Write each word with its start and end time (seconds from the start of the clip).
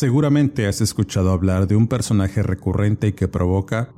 Seguramente 0.00 0.66
has 0.66 0.80
escuchado 0.80 1.30
hablar 1.30 1.68
de 1.68 1.76
un 1.76 1.86
personaje 1.86 2.42
recurrente 2.42 3.08
y 3.08 3.12
que 3.12 3.28
provoca 3.28 3.92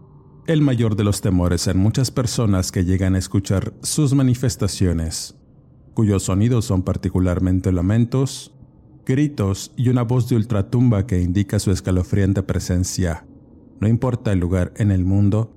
el 0.48 0.60
mayor 0.60 0.96
de 0.96 1.04
los 1.04 1.20
temores 1.20 1.68
en 1.68 1.78
muchas 1.78 2.10
personas 2.10 2.72
que 2.72 2.84
llegan 2.84 3.14
a 3.14 3.18
escuchar 3.18 3.72
sus 3.82 4.12
manifestaciones, 4.12 5.36
cuyos 5.94 6.24
sonidos 6.24 6.64
son 6.64 6.82
particularmente 6.82 7.70
lamentos, 7.70 8.52
gritos 9.06 9.72
y 9.76 9.90
una 9.90 10.02
voz 10.02 10.28
de 10.28 10.34
ultratumba 10.34 11.06
que 11.06 11.22
indica 11.22 11.60
su 11.60 11.70
escalofriante 11.70 12.42
presencia, 12.42 13.24
no 13.78 13.86
importa 13.86 14.32
el 14.32 14.40
lugar 14.40 14.72
en 14.78 14.90
el 14.90 15.04
mundo, 15.04 15.54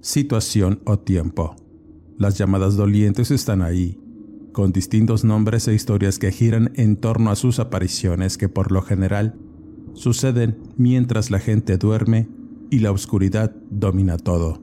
situación 0.00 0.80
o 0.84 1.00
tiempo. 1.00 1.56
Las 2.16 2.38
llamadas 2.38 2.76
dolientes 2.76 3.32
están 3.32 3.62
ahí, 3.62 4.00
con 4.52 4.70
distintos 4.70 5.24
nombres 5.24 5.66
e 5.66 5.74
historias 5.74 6.20
que 6.20 6.30
giran 6.30 6.70
en 6.76 6.94
torno 6.94 7.32
a 7.32 7.34
sus 7.34 7.58
apariciones 7.58 8.38
que 8.38 8.48
por 8.48 8.70
lo 8.70 8.82
general 8.82 9.34
suceden 9.98 10.56
mientras 10.76 11.30
la 11.30 11.40
gente 11.40 11.76
duerme 11.76 12.28
y 12.70 12.78
la 12.78 12.92
oscuridad 12.92 13.54
domina 13.70 14.16
todo. 14.16 14.62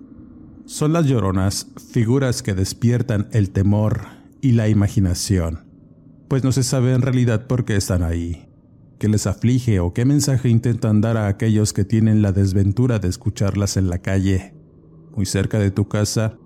Son 0.66 0.94
las 0.94 1.06
lloronas 1.06 1.68
figuras 1.92 2.42
que 2.42 2.54
despiertan 2.54 3.28
el 3.32 3.52
temor 3.52 4.02
y 4.42 4.54
la 4.54 4.70
imaginación, 4.70 5.66
pues 6.28 6.44
no 6.44 6.52
se 6.52 6.64
sabe 6.64 6.94
en 6.94 7.02
realidad 7.02 7.48
por 7.48 7.66
qué 7.66 7.76
están 7.76 8.02
ahí, 8.02 8.48
qué 8.98 9.08
les 9.08 9.28
aflige 9.28 9.80
o 9.80 9.94
qué 9.94 10.06
mensaje 10.06 10.50
intentan 10.50 11.02
dar 11.02 11.18
a 11.18 11.28
aquellos 11.28 11.74
que 11.74 11.84
tienen 11.84 12.22
la 12.22 12.32
desventura 12.32 13.00
de 13.00 13.10
escucharlas 13.10 13.78
en 13.78 13.90
la 13.90 14.00
calle, 14.00 14.56
muy 15.16 15.26
cerca 15.26 15.60
de 15.60 15.72
tu 15.72 15.88
casa 15.88 16.38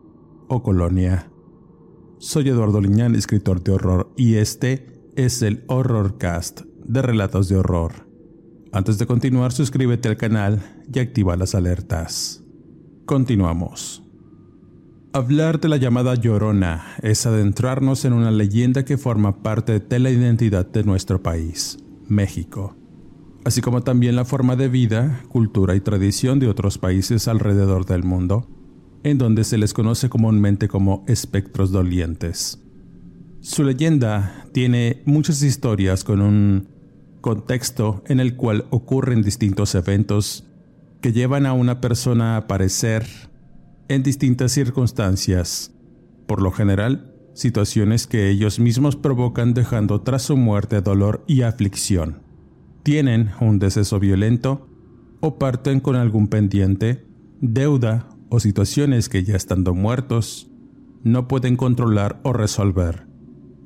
o 0.48 0.64
colonia. 0.64 1.32
Soy 2.18 2.50
Eduardo 2.50 2.82
Liñán, 2.82 3.16
escritor 3.16 3.64
de 3.64 3.72
horror, 3.72 4.12
y 4.18 4.36
este 4.36 4.88
es 5.16 5.42
el 5.42 5.64
Horrorcast 5.68 6.62
de 6.86 7.02
Relatos 7.02 7.48
de 7.48 7.58
Horror 7.58 8.09
antes 8.72 8.98
de 8.98 9.06
continuar, 9.06 9.52
suscríbete 9.52 10.10
al 10.10 10.18
canal 10.18 10.62
y 10.94 11.00
activa 11.00 11.36
las 11.36 11.56
alertas. 11.56 12.44
Continuamos. 13.06 14.04
Hablar 15.12 15.60
de 15.60 15.70
la 15.70 15.78
llamada 15.78 16.14
Llorona 16.14 16.96
es 17.02 17.26
adentrarnos 17.26 18.06
en 18.06 18.14
una 18.14 18.30
leyenda 18.30 18.86
que 18.86 19.00
forma 19.00 19.42
parte 19.42 19.80
de 19.80 19.98
la 19.98 20.12
identidad 20.12 20.68
de 20.68 20.84
nuestro 20.84 21.24
país, 21.24 21.80
México, 22.08 22.76
así 23.44 23.62
como 23.62 23.82
también 23.82 24.16
la 24.16 24.26
forma 24.26 24.56
de 24.56 24.70
vida, 24.70 25.24
cultura 25.30 25.76
y 25.76 25.80
tradición 25.80 26.40
de 26.40 26.48
otros 26.48 26.78
países 26.78 27.28
alrededor 27.28 27.88
del 27.88 28.04
mundo, 28.04 28.48
en 29.04 29.18
donde 29.18 29.46
se 29.46 29.58
les 29.58 29.74
conoce 29.74 30.10
comúnmente 30.10 30.68
como 30.68 31.04
espectros 31.08 31.72
dolientes. 31.72 32.62
Su 33.42 33.64
leyenda 33.64 34.46
tiene 34.54 35.02
muchas 35.06 35.42
historias 35.42 36.04
con 36.04 36.22
un 36.22 36.79
contexto 37.22 38.04
en 38.08 38.20
el 38.20 38.36
cual 38.36 38.66
ocurren 38.70 39.22
distintos 39.22 39.76
eventos 39.76 40.46
que 41.02 41.14
llevan 41.14 41.46
a 41.46 41.54
una 41.54 41.82
persona 41.82 42.36
a 42.36 42.38
aparecer 42.38 43.06
en 43.88 44.04
distintas 44.04 44.52
circunstancias, 44.52 45.72
por 46.28 46.42
lo 46.42 46.52
general 46.52 47.14
situaciones 47.34 48.06
que 48.06 48.30
ellos 48.30 48.60
mismos 48.60 48.96
provocan 48.96 49.54
dejando 49.54 50.02
tras 50.02 50.24
su 50.24 50.38
muerte 50.38 50.82
dolor 50.82 51.24
y 51.28 51.42
aflicción. 51.42 52.22
Tienen 52.84 53.32
un 53.40 53.60
deceso 53.60 54.00
violento 54.00 54.68
o 55.22 55.40
parten 55.40 55.80
con 55.80 55.96
algún 55.96 56.28
pendiente, 56.28 57.06
deuda 57.40 58.10
o 58.30 58.40
situaciones 58.40 59.10
que 59.10 59.24
ya 59.24 59.36
estando 59.36 59.74
muertos 59.74 60.50
no 61.04 61.28
pueden 61.28 61.56
controlar 61.56 62.20
o 62.24 62.34
resolver. 62.34 63.09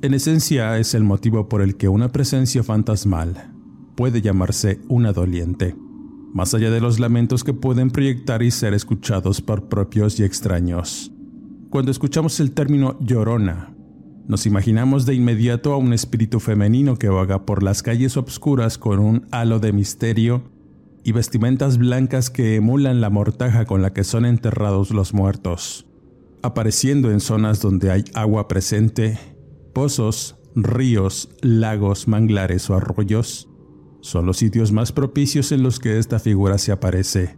En 0.04 0.14
esencia 0.14 0.78
es 0.80 0.96
el 0.96 1.04
motivo 1.06 1.48
por 1.48 1.62
el 1.62 1.78
que 1.78 1.88
una 1.88 2.12
presencia 2.12 2.62
fantasmal 2.62 3.54
puede 3.96 4.22
llamarse 4.22 4.82
una 4.90 5.14
doliente, 5.14 5.78
más 6.34 6.54
allá 6.54 6.72
de 6.72 6.82
los 6.82 7.00
lamentos 7.00 7.46
que 7.46 7.54
pueden 7.54 7.90
proyectar 7.90 8.44
y 8.44 8.52
ser 8.52 8.74
escuchados 8.74 9.40
por 9.40 9.70
propios 9.70 10.20
y 10.20 10.26
extraños. 10.26 11.10
Cuando 11.70 11.90
escuchamos 11.90 12.42
el 12.42 12.52
término 12.52 13.00
llorona, 13.00 13.74
nos 14.28 14.46
imaginamos 14.46 15.06
de 15.06 15.14
inmediato 15.14 15.72
a 15.72 15.78
un 15.78 15.94
espíritu 15.94 16.42
femenino 16.42 16.98
que 16.98 17.08
vaga 17.08 17.46
por 17.46 17.64
las 17.64 17.82
calles 17.82 18.18
obscuras 18.18 18.78
con 18.78 19.00
un 19.00 19.26
halo 19.32 19.60
de 19.60 19.72
misterio 19.72 20.52
y 21.06 21.14
vestimentas 21.14 21.78
blancas 21.78 22.30
que 22.30 22.58
emulan 22.58 23.00
la 23.00 23.10
mortaja 23.10 23.64
con 23.64 23.82
la 23.82 23.94
que 23.94 24.04
son 24.04 24.26
enterrados 24.26 24.92
los 24.92 25.14
muertos, 25.14 25.88
apareciendo 26.42 27.10
en 27.10 27.22
zonas 27.22 27.62
donde 27.62 27.90
hay 27.90 28.04
agua 28.14 28.50
presente 28.50 29.18
Pozos, 29.74 30.38
ríos, 30.56 31.30
lagos, 31.42 32.08
manglares 32.08 32.70
o 32.70 32.76
arroyos 32.76 33.50
son 34.02 34.26
los 34.26 34.38
sitios 34.38 34.72
más 34.72 34.92
propicios 34.92 35.52
en 35.52 35.64
los 35.64 35.80
que 35.80 35.98
esta 35.98 36.20
figura 36.20 36.58
se 36.58 36.72
aparece. 36.72 37.38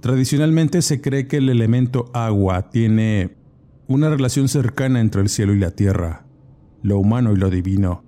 Tradicionalmente 0.00 0.82
se 0.82 1.00
cree 1.00 1.26
que 1.26 1.38
el 1.38 1.48
elemento 1.48 2.10
agua 2.14 2.70
tiene 2.70 3.36
una 3.86 4.08
relación 4.08 4.48
cercana 4.48 5.00
entre 5.00 5.20
el 5.20 5.28
cielo 5.28 5.52
y 5.52 5.58
la 5.58 5.72
tierra, 5.72 6.26
lo 6.82 6.98
humano 6.98 7.32
y 7.32 7.36
lo 7.36 7.50
divino, 7.50 8.04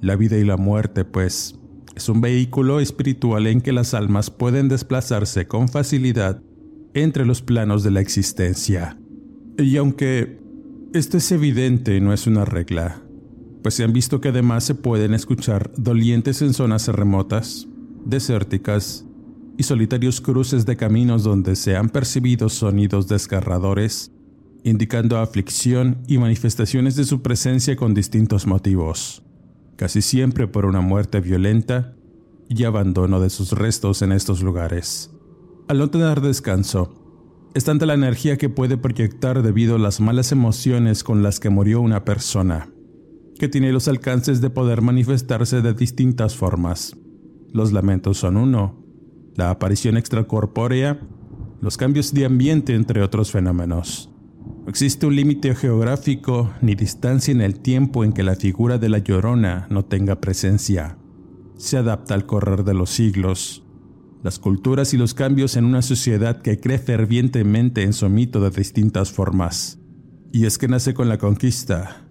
la 0.00 0.16
vida 0.16 0.38
y 0.38 0.44
la 0.44 0.56
muerte, 0.56 1.04
pues 1.04 1.60
es 1.94 2.08
un 2.08 2.20
vehículo 2.20 2.80
espiritual 2.80 3.46
en 3.46 3.60
que 3.60 3.72
las 3.72 3.94
almas 3.94 4.30
pueden 4.30 4.68
desplazarse 4.68 5.46
con 5.46 5.68
facilidad 5.68 6.42
entre 6.94 7.26
los 7.26 7.42
planos 7.42 7.84
de 7.84 7.90
la 7.90 8.00
existencia. 8.00 8.98
Y 9.58 9.76
aunque 9.76 10.38
esto 10.96 11.18
es 11.18 11.30
evidente, 11.30 12.00
no 12.00 12.12
es 12.12 12.26
una 12.26 12.44
regla, 12.44 13.02
pues 13.62 13.74
se 13.74 13.84
han 13.84 13.92
visto 13.92 14.20
que 14.20 14.28
además 14.28 14.64
se 14.64 14.74
pueden 14.74 15.12
escuchar 15.12 15.70
dolientes 15.76 16.40
en 16.40 16.54
zonas 16.54 16.88
remotas, 16.88 17.68
desérticas 18.04 19.04
y 19.58 19.62
solitarios 19.64 20.20
cruces 20.20 20.64
de 20.64 20.76
caminos 20.76 21.22
donde 21.22 21.54
se 21.56 21.76
han 21.76 21.90
percibido 21.90 22.48
sonidos 22.48 23.08
desgarradores, 23.08 24.10
indicando 24.64 25.18
aflicción 25.18 25.98
y 26.06 26.18
manifestaciones 26.18 26.96
de 26.96 27.04
su 27.04 27.22
presencia 27.22 27.76
con 27.76 27.92
distintos 27.92 28.46
motivos, 28.46 29.22
casi 29.76 30.00
siempre 30.00 30.48
por 30.48 30.64
una 30.64 30.80
muerte 30.80 31.20
violenta 31.20 31.94
y 32.48 32.64
abandono 32.64 33.20
de 33.20 33.30
sus 33.30 33.52
restos 33.52 34.02
en 34.02 34.12
estos 34.12 34.42
lugares. 34.42 35.10
Al 35.68 35.78
no 35.78 35.90
tener 35.90 36.20
descanso, 36.20 37.05
es 37.56 37.64
tanta 37.64 37.86
la 37.86 37.94
energía 37.94 38.36
que 38.36 38.50
puede 38.50 38.76
proyectar 38.76 39.42
debido 39.42 39.76
a 39.76 39.78
las 39.78 39.98
malas 39.98 40.30
emociones 40.30 41.02
con 41.02 41.22
las 41.22 41.40
que 41.40 41.48
murió 41.48 41.80
una 41.80 42.04
persona, 42.04 42.68
que 43.38 43.48
tiene 43.48 43.72
los 43.72 43.88
alcances 43.88 44.42
de 44.42 44.50
poder 44.50 44.82
manifestarse 44.82 45.62
de 45.62 45.72
distintas 45.72 46.36
formas. 46.36 46.98
Los 47.54 47.72
lamentos 47.72 48.18
son 48.18 48.36
uno, 48.36 48.84
la 49.36 49.48
aparición 49.48 49.96
extracorpórea, 49.96 51.00
los 51.62 51.78
cambios 51.78 52.12
de 52.12 52.26
ambiente, 52.26 52.74
entre 52.74 53.02
otros 53.02 53.30
fenómenos. 53.30 54.10
No 54.64 54.68
existe 54.68 55.06
un 55.06 55.16
límite 55.16 55.54
geográfico 55.54 56.52
ni 56.60 56.74
distancia 56.74 57.32
en 57.32 57.40
el 57.40 57.60
tiempo 57.60 58.04
en 58.04 58.12
que 58.12 58.22
la 58.22 58.34
figura 58.34 58.76
de 58.76 58.90
la 58.90 58.98
llorona 58.98 59.66
no 59.70 59.82
tenga 59.82 60.20
presencia. 60.20 60.98
Se 61.56 61.78
adapta 61.78 62.12
al 62.12 62.26
correr 62.26 62.64
de 62.64 62.74
los 62.74 62.90
siglos 62.90 63.65
las 64.22 64.38
culturas 64.38 64.94
y 64.94 64.96
los 64.96 65.14
cambios 65.14 65.56
en 65.56 65.64
una 65.64 65.82
sociedad 65.82 66.42
que 66.42 66.58
cree 66.58 66.78
fervientemente 66.78 67.82
en 67.82 67.92
su 67.92 68.08
mito 68.08 68.40
de 68.40 68.50
distintas 68.50 69.12
formas. 69.12 69.78
Y 70.32 70.46
es 70.46 70.58
que 70.58 70.68
nace 70.68 70.94
con 70.94 71.08
la 71.08 71.18
conquista, 71.18 72.06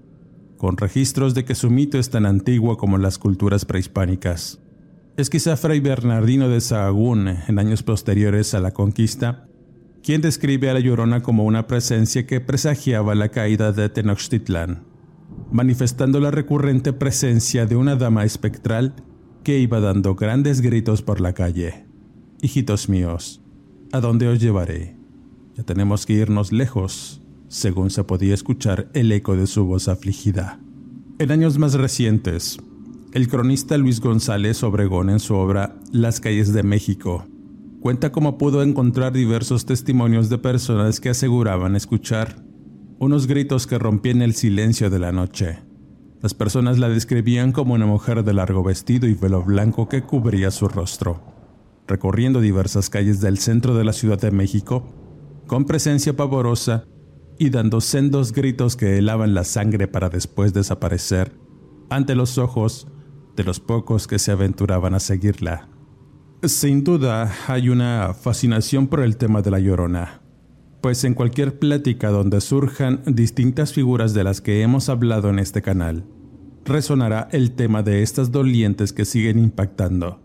con 0.58 0.78
registros 0.78 1.34
de 1.34 1.46
que 1.46 1.56
su 1.56 1.70
mito 1.70 2.00
es 2.00 2.10
tan 2.10 2.26
antiguo 2.26 2.78
como 2.78 2.98
las 2.98 3.18
culturas 3.18 3.66
prehispánicas. 3.66 4.60
Es 5.18 5.30
quizá 5.30 5.56
Fray 5.58 5.80
Bernardino 5.80 6.50
de 6.50 6.60
Sahagún, 6.60 7.28
en 7.28 7.60
años 7.60 7.84
posteriores 7.84 8.54
a 8.54 8.60
la 8.60 8.72
conquista, 8.72 9.48
quien 10.04 10.22
describe 10.22 10.70
a 10.70 10.74
la 10.74 10.80
Llorona 10.80 11.24
como 11.24 11.46
una 11.46 11.68
presencia 11.68 12.28
que 12.28 12.42
presagiaba 12.42 13.16
la 13.16 13.30
caída 13.30 13.72
de 13.72 13.90
Tenochtitlán, 13.90 14.84
manifestando 15.52 16.20
la 16.20 16.32
recurrente 16.32 16.94
presencia 16.94 17.66
de 17.66 17.76
una 17.76 17.96
dama 17.96 18.24
espectral 18.24 18.94
que 19.44 19.60
iba 19.60 19.80
dando 19.80 20.16
grandes 20.16 20.62
gritos 20.62 21.02
por 21.02 21.22
la 21.22 21.34
calle. 21.34 21.85
Hijitos 22.42 22.90
míos, 22.90 23.42
¿a 23.92 24.00
dónde 24.00 24.28
os 24.28 24.40
llevaré? 24.40 24.96
Ya 25.56 25.64
tenemos 25.64 26.06
que 26.06 26.14
irnos 26.14 26.52
lejos, 26.52 27.22
según 27.48 27.90
se 27.90 28.04
podía 28.04 28.34
escuchar 28.34 28.90
el 28.94 29.12
eco 29.12 29.36
de 29.36 29.48
su 29.48 29.66
voz 29.66 29.88
afligida. 29.88 30.60
En 31.18 31.32
años 31.32 31.58
más 31.58 31.74
recientes, 31.76 32.58
el 33.14 33.30
cronista 33.30 33.78
Luis 33.78 34.02
González 34.02 34.64
Obregón 34.64 35.10
en 35.10 35.22
su 35.22 35.36
obra 35.36 35.78
Las 35.92 36.20
calles 36.20 36.52
de 36.52 36.64
México 36.64 37.26
cuenta 37.80 38.12
cómo 38.12 38.38
pudo 38.38 38.64
encontrar 38.64 39.14
diversos 39.14 39.66
testimonios 39.66 40.28
de 40.28 40.40
personas 40.40 41.00
que 41.00 41.10
aseguraban 41.10 41.76
escuchar 41.76 42.44
unos 42.98 43.28
gritos 43.28 43.68
que 43.68 43.78
rompían 43.78 44.24
el 44.24 44.34
silencio 44.34 44.90
de 44.90 44.98
la 44.98 45.12
noche. 45.12 45.60
Las 46.22 46.34
personas 46.34 46.80
la 46.80 46.90
describían 46.90 47.52
como 47.52 47.76
una 47.76 47.86
mujer 47.86 48.24
de 48.24 48.34
largo 48.34 48.64
vestido 48.64 49.08
y 49.08 49.14
velo 49.14 49.44
blanco 49.44 49.88
que 49.88 50.02
cubría 50.02 50.50
su 50.50 50.68
rostro, 50.68 51.35
recorriendo 51.88 52.42
diversas 52.42 52.90
calles 52.90 53.22
del 53.22 53.38
centro 53.38 53.76
de 53.76 53.84
la 53.84 53.94
Ciudad 53.94 54.20
de 54.20 54.32
México, 54.32 54.84
con 55.48 55.66
presencia 55.66 56.16
pavorosa 56.16 56.86
y 57.38 57.50
dando 57.50 57.82
sendos 57.82 58.32
gritos 58.32 58.76
que 58.76 58.98
helaban 58.98 59.34
la 59.34 59.44
sangre 59.44 59.88
para 59.88 60.10
después 60.10 60.54
desaparecer 60.54 61.34
ante 61.90 62.16
los 62.16 62.38
ojos 62.38 62.88
de 63.36 63.44
los 63.44 63.60
pocos 63.60 64.08
que 64.08 64.20
se 64.20 64.32
aventuraban 64.32 64.96
a 64.96 65.00
seguirla. 65.00 65.70
Sin 66.44 66.84
duda 66.84 67.32
hay 67.48 67.70
una 67.70 68.14
fascinación 68.14 68.88
por 68.88 69.02
el 69.02 69.18
tema 69.18 69.42
de 69.42 69.52
la 69.52 69.60
llorona, 69.60 70.22
pues 70.82 71.04
en 71.04 71.14
cualquier 71.14 71.60
plática 71.60 72.10
donde 72.10 72.42
surjan 72.42 73.02
distintas 73.06 73.74
figuras 73.74 74.14
de 74.14 74.24
las 74.24 74.42
que 74.42 74.62
hemos 74.62 74.90
hablado 74.90 75.30
en 75.30 75.40
este 75.40 75.62
canal, 75.62 76.06
resonará 76.64 77.28
el 77.32 77.52
tema 77.52 77.84
de 77.84 78.04
estas 78.04 78.32
dolientes 78.32 78.94
que 78.94 79.06
siguen 79.06 79.40
impactando. 79.40 80.25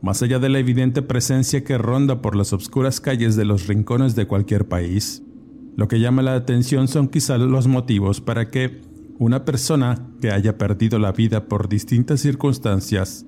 Más 0.00 0.22
allá 0.22 0.38
de 0.38 0.48
la 0.48 0.58
evidente 0.60 1.02
presencia 1.02 1.64
que 1.64 1.76
ronda 1.76 2.22
por 2.22 2.36
las 2.36 2.52
obscuras 2.52 3.00
calles 3.00 3.34
de 3.34 3.44
los 3.44 3.66
rincones 3.66 4.14
de 4.14 4.26
cualquier 4.26 4.68
país, 4.68 5.22
lo 5.76 5.88
que 5.88 6.00
llama 6.00 6.22
la 6.22 6.34
atención 6.34 6.88
son 6.88 7.08
quizá 7.08 7.38
los 7.38 7.66
motivos 7.66 8.20
para 8.20 8.48
que 8.50 8.80
una 9.18 9.44
persona 9.44 10.06
que 10.20 10.30
haya 10.30 10.56
perdido 10.56 10.98
la 10.98 11.12
vida 11.12 11.46
por 11.46 11.68
distintas 11.68 12.20
circunstancias 12.20 13.26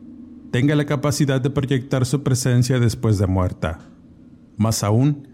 tenga 0.53 0.75
la 0.77 0.87
capacidad 0.87 1.41
de 1.41 1.51
proyectar 1.51 2.07
su 2.07 2.23
presencia 2.23 2.79
después 2.79 3.19
de 3.19 3.27
muerta. 3.27 3.81
Más 4.57 4.85
aún, 4.85 5.29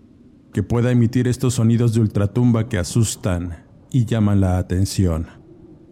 que 0.53 0.63
pueda 0.63 0.91
emitir 0.91 1.29
estos 1.29 1.55
sonidos 1.55 1.93
de 1.93 2.01
ultratumba 2.01 2.69
que 2.69 2.79
asustan 2.79 3.65
y 3.91 4.07
llaman 4.07 4.41
la 4.41 4.57
atención. 4.57 5.27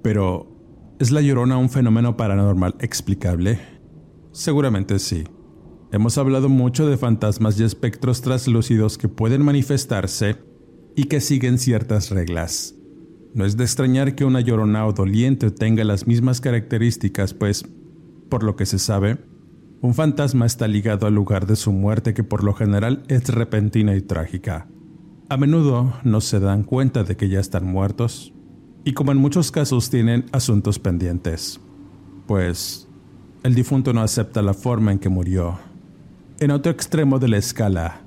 Pero, 0.02 0.56
¿es 0.98 1.10
la 1.10 1.20
llorona 1.20 1.58
un 1.58 1.68
fenómeno 1.68 2.16
paranormal 2.16 2.74
explicable? 2.80 3.60
Seguramente 4.32 4.98
sí. 4.98 5.24
Hemos 5.92 6.18
hablado 6.18 6.48
mucho 6.48 6.86
de 6.86 6.96
fantasmas 6.96 7.58
y 7.58 7.64
espectros 7.64 8.20
traslúcidos 8.20 8.98
que 8.98 9.08
pueden 9.08 9.44
manifestarse 9.44 10.36
y 10.96 11.04
que 11.04 11.20
siguen 11.20 11.58
ciertas 11.58 12.10
reglas. 12.10 12.74
No 13.34 13.44
es 13.44 13.56
de 13.56 13.64
extrañar 13.64 14.14
que 14.14 14.24
una 14.24 14.40
llorona 14.40 14.86
o 14.86 14.92
doliente 14.92 15.50
tenga 15.50 15.84
las 15.84 16.06
mismas 16.06 16.40
características, 16.40 17.34
pues, 17.34 17.64
por 18.28 18.42
lo 18.44 18.56
que 18.56 18.66
se 18.66 18.78
sabe, 18.78 19.18
un 19.80 19.92
fantasma 19.92 20.46
está 20.46 20.66
ligado 20.66 21.06
al 21.06 21.14
lugar 21.14 21.46
de 21.46 21.56
su 21.56 21.70
muerte 21.70 22.14
que 22.14 22.24
por 22.24 22.42
lo 22.42 22.54
general 22.54 23.02
es 23.08 23.28
repentina 23.28 23.94
y 23.94 24.00
trágica. 24.00 24.68
A 25.28 25.36
menudo 25.36 25.92
no 26.04 26.20
se 26.20 26.40
dan 26.40 26.64
cuenta 26.64 27.04
de 27.04 27.16
que 27.16 27.28
ya 27.28 27.40
están 27.40 27.66
muertos 27.66 28.32
y 28.84 28.92
como 28.92 29.12
en 29.12 29.18
muchos 29.18 29.50
casos 29.50 29.90
tienen 29.90 30.26
asuntos 30.32 30.78
pendientes, 30.78 31.60
pues 32.26 32.88
el 33.42 33.54
difunto 33.54 33.92
no 33.92 34.00
acepta 34.00 34.42
la 34.42 34.54
forma 34.54 34.92
en 34.92 34.98
que 34.98 35.08
murió. 35.08 35.58
En 36.40 36.50
otro 36.50 36.72
extremo 36.72 37.20
de 37.20 37.28
la 37.28 37.36
escala, 37.36 38.00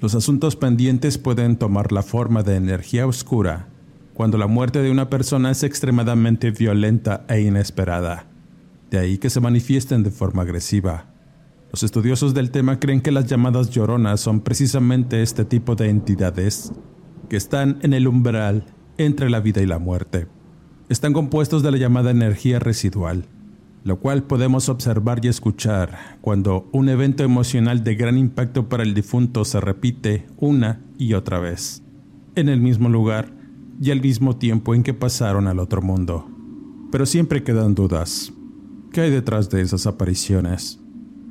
los 0.00 0.14
asuntos 0.14 0.54
pendientes 0.54 1.18
pueden 1.18 1.56
tomar 1.56 1.90
la 1.90 2.04
forma 2.04 2.44
de 2.44 2.54
energía 2.54 3.08
oscura 3.08 3.66
cuando 4.14 4.38
la 4.38 4.46
muerte 4.46 4.82
de 4.82 4.90
una 4.92 5.10
persona 5.10 5.50
es 5.50 5.64
extremadamente 5.64 6.52
violenta 6.52 7.24
e 7.28 7.40
inesperada. 7.40 8.26
De 8.90 8.98
ahí 8.98 9.18
que 9.18 9.30
se 9.30 9.40
manifiesten 9.40 10.04
de 10.04 10.12
forma 10.12 10.42
agresiva. 10.42 11.06
Los 11.72 11.82
estudiosos 11.82 12.34
del 12.34 12.52
tema 12.52 12.78
creen 12.78 13.00
que 13.00 13.10
las 13.10 13.26
llamadas 13.26 13.68
lloronas 13.70 14.20
son 14.20 14.42
precisamente 14.42 15.22
este 15.22 15.44
tipo 15.44 15.74
de 15.74 15.90
entidades 15.90 16.72
que 17.28 17.36
están 17.36 17.78
en 17.82 17.94
el 17.94 18.06
umbral 18.06 18.64
entre 18.96 19.28
la 19.28 19.40
vida 19.40 19.60
y 19.60 19.66
la 19.66 19.80
muerte. 19.80 20.28
Están 20.88 21.12
compuestos 21.12 21.64
de 21.64 21.72
la 21.72 21.78
llamada 21.78 22.12
energía 22.12 22.60
residual, 22.60 23.26
lo 23.86 24.00
cual 24.00 24.24
podemos 24.24 24.68
observar 24.68 25.24
y 25.24 25.28
escuchar 25.28 26.18
cuando 26.20 26.68
un 26.72 26.88
evento 26.88 27.22
emocional 27.22 27.84
de 27.84 27.94
gran 27.94 28.18
impacto 28.18 28.68
para 28.68 28.82
el 28.82 28.94
difunto 28.94 29.44
se 29.44 29.60
repite 29.60 30.26
una 30.38 30.80
y 30.98 31.14
otra 31.14 31.38
vez, 31.38 31.84
en 32.34 32.48
el 32.48 32.60
mismo 32.60 32.88
lugar 32.88 33.32
y 33.80 33.92
al 33.92 34.00
mismo 34.00 34.34
tiempo 34.34 34.74
en 34.74 34.82
que 34.82 34.92
pasaron 34.92 35.46
al 35.46 35.60
otro 35.60 35.82
mundo. 35.82 36.28
Pero 36.90 37.06
siempre 37.06 37.44
quedan 37.44 37.76
dudas. 37.76 38.32
¿Qué 38.92 39.02
hay 39.02 39.10
detrás 39.12 39.50
de 39.50 39.62
esas 39.62 39.86
apariciones? 39.86 40.80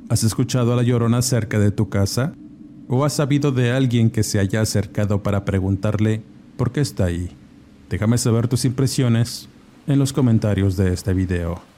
¿Has 0.08 0.24
escuchado 0.24 0.72
a 0.72 0.76
la 0.76 0.82
llorona 0.82 1.20
cerca 1.20 1.58
de 1.58 1.72
tu 1.72 1.90
casa? 1.90 2.32
¿O 2.88 3.04
has 3.04 3.12
sabido 3.12 3.52
de 3.52 3.72
alguien 3.72 4.08
que 4.08 4.22
se 4.22 4.38
haya 4.38 4.62
acercado 4.62 5.22
para 5.22 5.44
preguntarle 5.44 6.22
por 6.56 6.72
qué 6.72 6.80
está 6.80 7.04
ahí? 7.04 7.28
Déjame 7.90 8.16
saber 8.16 8.48
tus 8.48 8.64
impresiones 8.64 9.46
en 9.86 9.98
los 9.98 10.14
comentarios 10.14 10.78
de 10.78 10.94
este 10.94 11.12
video. 11.12 11.75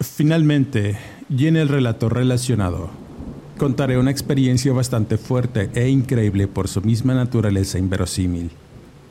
Finalmente, 0.00 0.96
y 1.28 1.46
en 1.46 1.56
el 1.56 1.68
relato 1.68 2.08
relacionado, 2.08 2.90
contaré 3.58 3.98
una 3.98 4.10
experiencia 4.10 4.72
bastante 4.72 5.18
fuerte 5.18 5.70
e 5.74 5.88
increíble 5.88 6.46
por 6.46 6.68
su 6.68 6.80
misma 6.80 7.14
naturaleza 7.14 7.78
inverosímil 7.78 8.50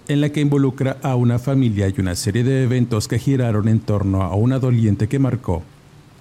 en 0.07 0.21
la 0.21 0.29
que 0.29 0.39
involucra 0.39 0.97
a 1.03 1.15
una 1.15 1.37
familia 1.37 1.89
y 1.89 1.99
una 1.99 2.15
serie 2.15 2.43
de 2.43 2.63
eventos 2.63 3.09
que 3.09 3.19
giraron 3.19 3.67
en 3.67 3.81
torno 3.81 4.23
a 4.23 4.35
una 4.35 4.57
doliente 4.57 5.09
que 5.09 5.19
marcó 5.19 5.63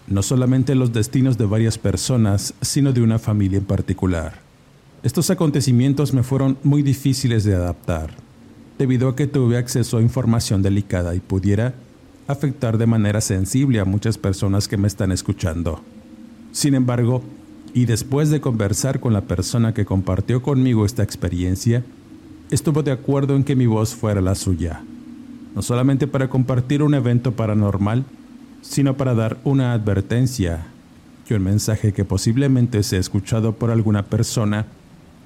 no 0.07 0.23
solamente 0.23 0.75
los 0.75 0.93
destinos 0.93 1.37
de 1.37 1.47
varias 1.47 1.79
personas, 1.79 2.55
sino 2.61 2.93
de 2.93 3.03
una 3.03 3.19
familia 3.19 3.59
en 3.59 3.65
particular. 3.65 4.35
Estos 5.03 5.31
acontecimientos 5.31 6.13
me 6.15 6.23
fueron 6.23 6.59
muy 6.63 6.83
difíciles 6.83 7.45
de 7.45 7.55
adaptar, 7.55 8.11
debido 8.79 9.09
a 9.09 9.17
que 9.17 9.27
tuve 9.27 9.57
acceso 9.57 9.99
a 9.99 10.03
información 10.03 10.63
delicada 10.63 11.15
y 11.15 11.21
pudiera 11.21 11.75
afectar 12.27 12.79
de 12.79 12.87
manera 12.87 13.21
sensible 13.21 13.81
a 13.81 13.85
muchas 13.85 14.19
personas 14.19 14.69
que 14.69 14.77
me 14.77 14.89
están 14.89 15.13
escuchando. 15.13 15.81
Sin 16.53 16.75
embargo, 16.75 17.23
y 17.75 17.85
después 17.85 18.31
de 18.31 18.41
conversar 18.41 19.01
con 19.01 19.13
la 19.13 19.23
persona 19.23 19.75
que 19.75 19.85
compartió 19.85 20.43
conmigo 20.43 20.87
esta 20.87 21.03
experiencia, 21.03 21.85
estuvo 22.51 22.83
de 22.83 22.93
acuerdo 22.93 23.37
en 23.37 23.45
que 23.45 23.57
mi 23.57 23.67
voz 23.67 23.95
fuera 23.95 24.21
la 24.21 24.35
suya, 24.35 24.83
no 25.55 25.63
solamente 25.63 26.07
para 26.07 26.29
compartir 26.29 26.83
un 26.83 26.95
evento 26.95 27.33
paranormal, 27.33 28.05
sino 28.63 28.97
para 28.97 29.15
dar 29.15 29.39
una 29.45 29.73
advertencia 29.73 30.67
y 31.29 31.35
un 31.35 31.43
mensaje 31.43 31.93
que 31.93 32.05
posiblemente 32.05 32.83
sea 32.83 33.01
escuchado 33.01 33.53
por 33.53 33.71
alguna 33.71 34.05
persona 34.05 34.67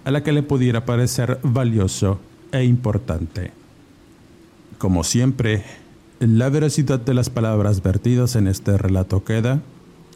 a 0.04 0.10
la 0.10 0.22
que 0.22 0.32
le 0.32 0.42
pudiera 0.42 0.84
parecer 0.84 1.38
valioso 1.42 2.20
e 2.52 2.64
importante. 2.64 3.52
Como 4.78 5.04
siempre, 5.04 5.62
la 6.20 6.50
veracidad 6.50 7.00
de 7.00 7.14
las 7.14 7.30
palabras 7.30 7.82
vertidas 7.82 8.36
en 8.36 8.46
este 8.46 8.76
relato 8.76 9.24
queda 9.24 9.62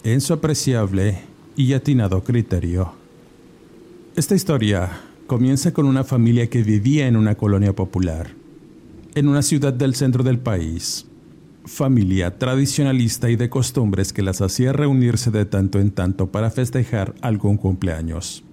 en 0.03 0.21
su 0.21 0.35
apreciable 0.35 1.23
y 1.57 1.73
atinado 1.73 2.23
criterio. 2.23 2.93
Esta 4.15 4.35
historia 4.35 5.01
comienza 5.27 5.73
con 5.73 5.87
una 5.87 6.05
familia 6.05 6.51
que 6.51 6.63
vivía 6.63 7.09
en 7.09 7.17
una 7.17 7.37
colonia 7.37 7.75
popular, 7.75 8.33
en 9.15 9.29
una 9.29 9.41
ciudad 9.41 9.73
del 9.73 9.95
centro 9.95 10.23
del 10.23 10.39
país. 10.39 11.07
Familia 11.65 12.39
tradicionalista 12.39 13.31
y 13.31 13.37
de 13.37 13.49
costumbres 13.49 14.13
que 14.13 14.21
las 14.21 14.43
hacía 14.43 14.75
reunirse 14.75 15.31
de 15.31 15.47
tanto 15.47 15.81
en 15.81 15.91
tanto 15.91 16.31
para 16.31 16.51
festejar 16.51 17.15
algún 17.23 17.57
cumpleaños, 17.57 18.45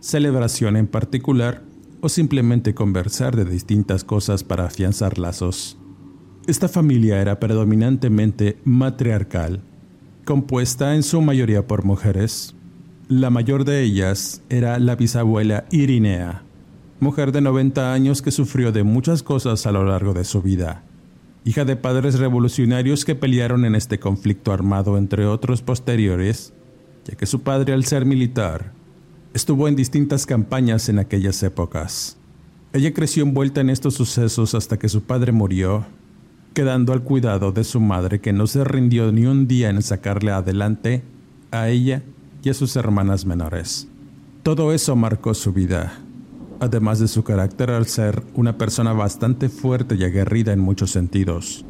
celebración 0.00 0.76
en 0.76 0.88
particular 0.88 1.62
o 2.00 2.08
simplemente 2.08 2.74
conversar 2.74 3.36
de 3.36 3.44
distintas 3.44 4.02
cosas 4.02 4.42
para 4.42 4.64
afianzar 4.64 5.18
lazos. 5.18 5.78
Esta 6.46 6.68
familia 6.68 7.20
era 7.20 7.40
predominantemente 7.40 8.58
matriarcal, 8.64 9.60
compuesta 10.24 10.94
en 10.94 11.02
su 11.02 11.20
mayoría 11.20 11.66
por 11.66 11.84
mujeres, 11.84 12.54
la 13.08 13.30
mayor 13.30 13.64
de 13.64 13.82
ellas 13.82 14.42
era 14.48 14.78
la 14.78 14.96
bisabuela 14.96 15.64
Irinea, 15.70 16.42
mujer 17.00 17.32
de 17.32 17.40
90 17.40 17.92
años 17.92 18.22
que 18.22 18.30
sufrió 18.30 18.72
de 18.72 18.84
muchas 18.84 19.22
cosas 19.22 19.66
a 19.66 19.72
lo 19.72 19.84
largo 19.84 20.14
de 20.14 20.24
su 20.24 20.40
vida, 20.40 20.82
hija 21.44 21.64
de 21.64 21.76
padres 21.76 22.18
revolucionarios 22.18 23.04
que 23.04 23.14
pelearon 23.14 23.64
en 23.64 23.74
este 23.74 23.98
conflicto 23.98 24.52
armado 24.52 24.98
entre 24.98 25.26
otros 25.26 25.62
posteriores 25.62 26.52
ya 27.06 27.16
que 27.16 27.26
su 27.26 27.42
padre, 27.42 27.72
al 27.72 27.84
ser 27.84 28.04
militar, 28.04 28.72
estuvo 29.32 29.68
en 29.68 29.76
distintas 29.76 30.26
campañas 30.26 30.88
en 30.88 30.98
aquellas 30.98 31.42
épocas. 31.42 32.16
Ella 32.72 32.92
creció 32.92 33.22
envuelta 33.22 33.60
en 33.60 33.70
estos 33.70 33.94
sucesos 33.94 34.54
hasta 34.54 34.78
que 34.78 34.88
su 34.88 35.02
padre 35.02 35.32
murió, 35.32 35.86
quedando 36.56 36.94
al 36.94 37.02
cuidado 37.02 37.52
de 37.52 37.64
su 37.64 37.80
madre 37.80 38.22
que 38.22 38.32
no 38.32 38.46
se 38.46 38.64
rindió 38.64 39.12
ni 39.12 39.26
un 39.26 39.46
día 39.46 39.68
en 39.68 39.82
sacarle 39.82 40.30
adelante 40.30 41.02
a 41.50 41.68
ella 41.68 42.02
y 42.42 42.48
a 42.48 42.54
sus 42.54 42.76
hermanas 42.76 43.26
menores. 43.26 43.88
Todo 44.42 44.72
eso 44.72 44.96
marcó 44.96 45.34
su 45.34 45.52
vida, 45.52 45.98
además 46.58 46.98
de 46.98 47.08
su 47.08 47.24
carácter 47.24 47.70
al 47.70 47.84
ser 47.84 48.22
una 48.32 48.56
persona 48.56 48.94
bastante 48.94 49.50
fuerte 49.50 49.96
y 49.96 50.04
aguerrida 50.04 50.54
en 50.54 50.60
muchos 50.60 50.92
sentidos, 50.92 51.62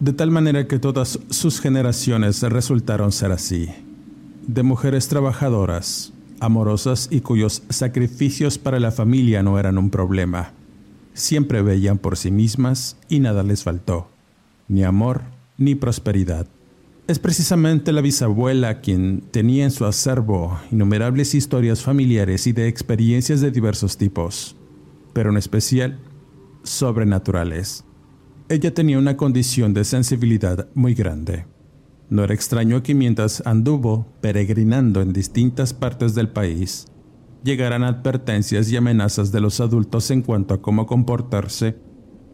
de 0.00 0.14
tal 0.14 0.30
manera 0.30 0.66
que 0.66 0.78
todas 0.78 1.18
sus 1.28 1.60
generaciones 1.60 2.40
resultaron 2.40 3.12
ser 3.12 3.32
así, 3.32 3.68
de 4.46 4.62
mujeres 4.62 5.08
trabajadoras, 5.08 6.14
amorosas 6.40 7.06
y 7.10 7.20
cuyos 7.20 7.64
sacrificios 7.68 8.56
para 8.56 8.80
la 8.80 8.92
familia 8.92 9.42
no 9.42 9.58
eran 9.58 9.76
un 9.76 9.90
problema. 9.90 10.54
Siempre 11.12 11.60
veían 11.60 11.98
por 11.98 12.16
sí 12.16 12.30
mismas 12.30 12.96
y 13.10 13.20
nada 13.20 13.42
les 13.42 13.62
faltó, 13.62 14.11
ni 14.72 14.84
amor 14.84 15.22
ni 15.58 15.74
prosperidad. 15.74 16.46
Es 17.06 17.18
precisamente 17.18 17.92
la 17.92 18.00
bisabuela 18.00 18.80
quien 18.80 19.22
tenía 19.30 19.64
en 19.64 19.70
su 19.70 19.84
acervo 19.84 20.58
innumerables 20.70 21.34
historias 21.34 21.82
familiares 21.82 22.46
y 22.46 22.52
de 22.52 22.68
experiencias 22.68 23.40
de 23.42 23.50
diversos 23.50 23.98
tipos, 23.98 24.56
pero 25.12 25.30
en 25.30 25.36
especial 25.36 25.98
sobrenaturales. 26.62 27.84
Ella 28.48 28.72
tenía 28.72 28.98
una 28.98 29.16
condición 29.16 29.74
de 29.74 29.84
sensibilidad 29.84 30.68
muy 30.74 30.94
grande. 30.94 31.44
No 32.08 32.24
era 32.24 32.34
extraño 32.34 32.82
que 32.82 32.94
mientras 32.94 33.42
anduvo 33.46 34.06
peregrinando 34.20 35.02
en 35.02 35.12
distintas 35.12 35.74
partes 35.74 36.14
del 36.14 36.28
país, 36.30 36.86
llegaran 37.44 37.82
advertencias 37.82 38.70
y 38.70 38.76
amenazas 38.76 39.32
de 39.32 39.40
los 39.40 39.60
adultos 39.60 40.10
en 40.10 40.22
cuanto 40.22 40.54
a 40.54 40.62
cómo 40.62 40.86
comportarse 40.86 41.76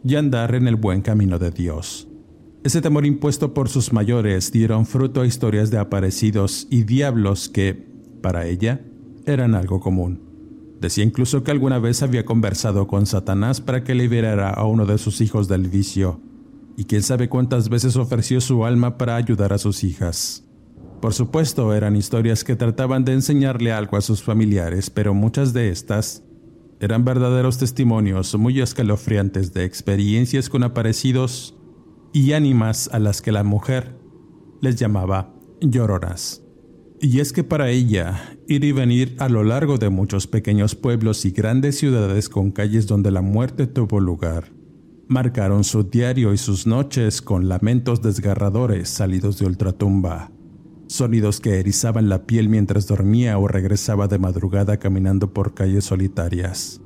y 0.04 0.14
andar 0.14 0.54
en 0.54 0.68
el 0.68 0.76
buen 0.76 1.00
camino 1.00 1.38
de 1.38 1.50
Dios. 1.50 2.08
Ese 2.65 2.81
temor 2.81 3.07
impuesto 3.07 3.55
por 3.55 3.69
sus 3.69 3.93
mayores 3.93 4.50
dieron 4.50 4.85
fruto 4.85 5.21
a 5.21 5.27
historias 5.27 5.71
de 5.71 5.79
aparecidos 5.79 6.67
y 6.71 6.83
diablos 6.83 7.49
que, 7.49 7.87
para 8.21 8.47
ella, 8.47 8.81
eran 9.27 9.55
algo 9.55 9.81
común. 9.81 10.29
Decía 10.81 11.05
incluso 11.05 11.43
que 11.45 11.50
alguna 11.50 11.79
vez 11.79 12.03
había 12.03 12.25
conversado 12.25 12.87
con 12.87 13.07
Satanás 13.07 13.61
para 13.61 13.85
que 13.85 13.95
liberara 13.95 14.50
a 14.50 14.65
uno 14.65 14.87
de 14.87 14.99
sus 14.99 15.21
hijos 15.21 15.49
del 15.49 15.69
vicio 15.69 16.21
y 16.77 16.85
quién 16.85 17.03
sabe 17.03 17.29
cuántas 17.29 17.69
veces 17.69 17.97
ofreció 17.97 18.41
su 18.41 18.65
alma 18.65 18.99
para 18.99 19.17
ayudar 19.17 19.53
a 19.53 19.59
sus 19.59 19.83
hijas. 19.83 20.45
Por 21.00 21.15
supuesto, 21.15 21.75
eran 21.75 21.97
historias 21.97 22.45
que 22.45 22.57
trataban 22.57 23.05
de 23.05 23.12
enseñarle 23.12 23.73
algo 23.73 23.97
a 23.97 24.00
sus 24.00 24.23
familiares, 24.23 24.91
pero 24.91 25.15
muchas 25.15 25.53
de 25.53 25.71
estas 25.71 26.23
eran 26.81 27.05
verdaderos 27.05 27.59
testimonios 27.59 28.37
muy 28.37 28.61
escalofriantes 28.61 29.53
de 29.53 29.65
experiencias 29.65 30.49
con 30.49 30.62
aparecidos 30.62 31.58
y 32.12 32.33
ánimas 32.33 32.88
a 32.93 32.99
las 32.99 33.23
que 33.23 33.33
la 33.33 33.45
mujer 33.45 33.97
les 34.61 34.77
llamaba 34.77 35.35
lloronas. 35.61 36.43
Y 37.00 37.21
es 37.21 37.33
que 37.33 37.45
para 37.45 37.71
ella, 37.71 38.37
ir 38.49 38.65
y 38.65 38.73
venir 38.73 39.15
a 39.19 39.29
lo 39.29 39.45
largo 39.45 39.79
de 39.79 39.88
muchos 39.88 40.27
pequeños 40.27 40.75
pueblos 40.75 41.25
y 41.25 41.31
grandes 41.31 41.79
ciudades 41.79 42.29
con 42.29 42.50
calles 42.50 42.88
donde 42.88 43.12
la 43.12 43.23
muerte 43.23 43.69
tuvo 43.69 44.00
lugar, 44.00 44.53
marcaron 45.07 45.62
su 45.62 45.85
diario 45.85 46.33
y 46.33 46.38
sus 46.38 46.67
noches 46.67 47.23
con 47.23 47.49
lamentos 47.49 48.03
desgarradores 48.03 48.88
salidos 48.88 49.38
de 49.38 49.47
ultratumba, 49.47 50.33
sonidos 50.88 51.41
que 51.41 51.61
erizaban 51.61 52.09
la 52.09 52.27
piel 52.27 52.49
mientras 52.49 52.88
dormía 52.88 53.38
o 53.38 53.47
regresaba 53.47 54.09
de 54.09 54.19
madrugada 54.19 54.79
caminando 54.79 55.33
por 55.33 55.55
calles 55.55 55.85
solitarias, 55.85 56.81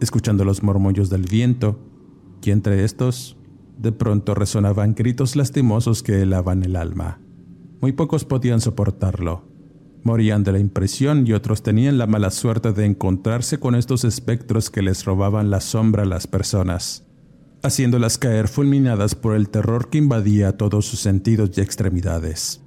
escuchando 0.00 0.44
los 0.46 0.62
murmullos 0.62 1.10
del 1.10 1.22
viento, 1.22 1.78
y 2.42 2.50
entre 2.52 2.84
estos, 2.84 3.36
de 3.80 3.92
pronto 3.92 4.34
resonaban 4.34 4.94
gritos 4.94 5.36
lastimosos 5.36 6.02
que 6.02 6.22
helaban 6.22 6.62
el 6.62 6.76
alma. 6.76 7.20
Muy 7.80 7.92
pocos 7.92 8.24
podían 8.24 8.60
soportarlo. 8.60 9.48
Morían 10.02 10.44
de 10.44 10.52
la 10.52 10.58
impresión 10.58 11.26
y 11.26 11.32
otros 11.32 11.62
tenían 11.62 11.98
la 11.98 12.06
mala 12.06 12.30
suerte 12.30 12.72
de 12.72 12.86
encontrarse 12.86 13.58
con 13.58 13.74
estos 13.74 14.04
espectros 14.04 14.70
que 14.70 14.82
les 14.82 15.04
robaban 15.04 15.50
la 15.50 15.60
sombra 15.60 16.04
a 16.04 16.06
las 16.06 16.26
personas 16.26 17.06
haciéndolas 17.62 18.18
caer 18.18 18.48
fulminadas 18.48 19.14
por 19.14 19.34
el 19.34 19.48
terror 19.48 19.90
que 19.90 19.98
invadía 19.98 20.56
todos 20.56 20.86
sus 20.86 21.00
sentidos 21.00 21.50
y 21.56 21.60
extremidades, 21.60 22.62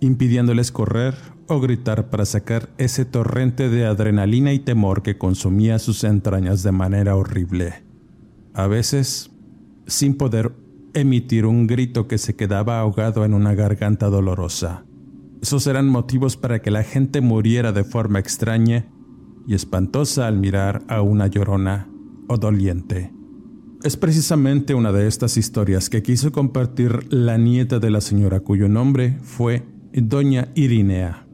impidiéndoles 0.00 0.70
correr 0.70 1.14
o 1.48 1.60
gritar 1.60 2.10
para 2.10 2.24
sacar 2.24 2.70
ese 2.78 3.04
torrente 3.04 3.68
de 3.68 3.86
adrenalina 3.86 4.52
y 4.52 4.58
temor 4.58 5.02
que 5.02 5.18
consumía 5.18 5.78
sus 5.78 6.04
entrañas 6.04 6.62
de 6.62 6.72
manera 6.72 7.16
horrible. 7.16 7.84
A 8.54 8.66
veces, 8.66 9.30
sin 9.86 10.16
poder 10.16 10.52
emitir 10.94 11.46
un 11.46 11.66
grito 11.66 12.08
que 12.08 12.18
se 12.18 12.36
quedaba 12.36 12.80
ahogado 12.80 13.24
en 13.24 13.34
una 13.34 13.54
garganta 13.54 14.08
dolorosa. 14.08 14.84
Esos 15.42 15.66
eran 15.66 15.88
motivos 15.88 16.36
para 16.36 16.60
que 16.62 16.70
la 16.70 16.82
gente 16.82 17.20
muriera 17.20 17.72
de 17.72 17.84
forma 17.84 18.18
extraña 18.18 18.86
y 19.46 19.54
espantosa 19.54 20.26
al 20.26 20.38
mirar 20.38 20.82
a 20.88 21.02
una 21.02 21.26
llorona 21.26 21.88
o 22.28 22.36
doliente. 22.36 23.12
Es 23.84 23.96
precisamente 23.96 24.74
una 24.74 24.90
de 24.90 25.06
estas 25.06 25.36
historias 25.36 25.90
que 25.90 26.02
quiso 26.02 26.32
compartir 26.32 27.12
la 27.12 27.36
nieta 27.36 27.78
de 27.78 27.90
la 27.90 28.00
señora 28.00 28.40
cuyo 28.40 28.68
nombre 28.68 29.18
fue 29.22 29.64
Doña 29.92 30.48
Irinea. 30.54 31.26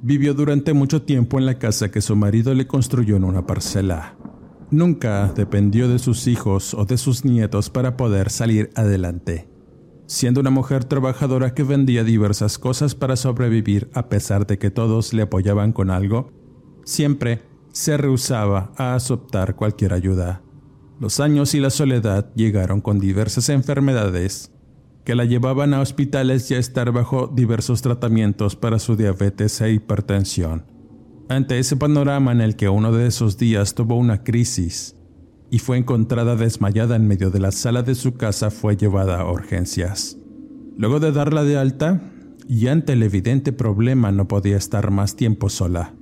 Vivió 0.00 0.32
durante 0.32 0.72
mucho 0.72 1.02
tiempo 1.02 1.38
en 1.38 1.46
la 1.46 1.58
casa 1.58 1.90
que 1.90 2.00
su 2.00 2.14
marido 2.16 2.54
le 2.54 2.66
construyó 2.66 3.16
en 3.16 3.24
una 3.24 3.46
parcela. 3.46 4.17
Nunca 4.70 5.32
dependió 5.34 5.88
de 5.88 5.98
sus 5.98 6.26
hijos 6.26 6.74
o 6.74 6.84
de 6.84 6.98
sus 6.98 7.24
nietos 7.24 7.70
para 7.70 7.96
poder 7.96 8.30
salir 8.30 8.70
adelante. 8.74 9.48
Siendo 10.06 10.40
una 10.40 10.50
mujer 10.50 10.84
trabajadora 10.84 11.54
que 11.54 11.62
vendía 11.62 12.04
diversas 12.04 12.58
cosas 12.58 12.94
para 12.94 13.16
sobrevivir 13.16 13.90
a 13.94 14.08
pesar 14.08 14.46
de 14.46 14.58
que 14.58 14.70
todos 14.70 15.14
le 15.14 15.22
apoyaban 15.22 15.72
con 15.72 15.90
algo, 15.90 16.32
siempre 16.84 17.42
se 17.72 17.96
rehusaba 17.96 18.72
a 18.76 18.94
aceptar 18.94 19.54
cualquier 19.56 19.94
ayuda. 19.94 20.42
Los 21.00 21.20
años 21.20 21.54
y 21.54 21.60
la 21.60 21.70
soledad 21.70 22.30
llegaron 22.34 22.80
con 22.80 22.98
diversas 22.98 23.48
enfermedades 23.48 24.50
que 25.04 25.14
la 25.14 25.24
llevaban 25.24 25.72
a 25.72 25.80
hospitales 25.80 26.50
y 26.50 26.54
a 26.54 26.58
estar 26.58 26.92
bajo 26.92 27.28
diversos 27.28 27.80
tratamientos 27.80 28.56
para 28.56 28.78
su 28.78 28.94
diabetes 28.94 29.58
e 29.62 29.72
hipertensión. 29.72 30.77
Ante 31.28 31.58
ese 31.58 31.76
panorama 31.76 32.32
en 32.32 32.40
el 32.40 32.56
que 32.56 32.70
uno 32.70 32.90
de 32.90 33.06
esos 33.06 33.36
días 33.36 33.74
tuvo 33.74 33.96
una 33.96 34.24
crisis 34.24 34.96
y 35.50 35.58
fue 35.58 35.76
encontrada 35.76 36.36
desmayada 36.36 36.96
en 36.96 37.06
medio 37.06 37.30
de 37.30 37.38
la 37.38 37.52
sala 37.52 37.82
de 37.82 37.94
su 37.94 38.14
casa, 38.14 38.50
fue 38.50 38.76
llevada 38.76 39.20
a 39.20 39.30
urgencias. 39.30 40.16
Luego 40.76 41.00
de 41.00 41.12
darla 41.12 41.44
de 41.44 41.58
alta, 41.58 42.00
y 42.48 42.68
ante 42.68 42.94
el 42.94 43.02
evidente 43.02 43.52
problema 43.52 44.10
no 44.10 44.26
podía 44.26 44.56
estar 44.56 44.90
más 44.90 45.16
tiempo 45.16 45.50
sola, 45.50 45.94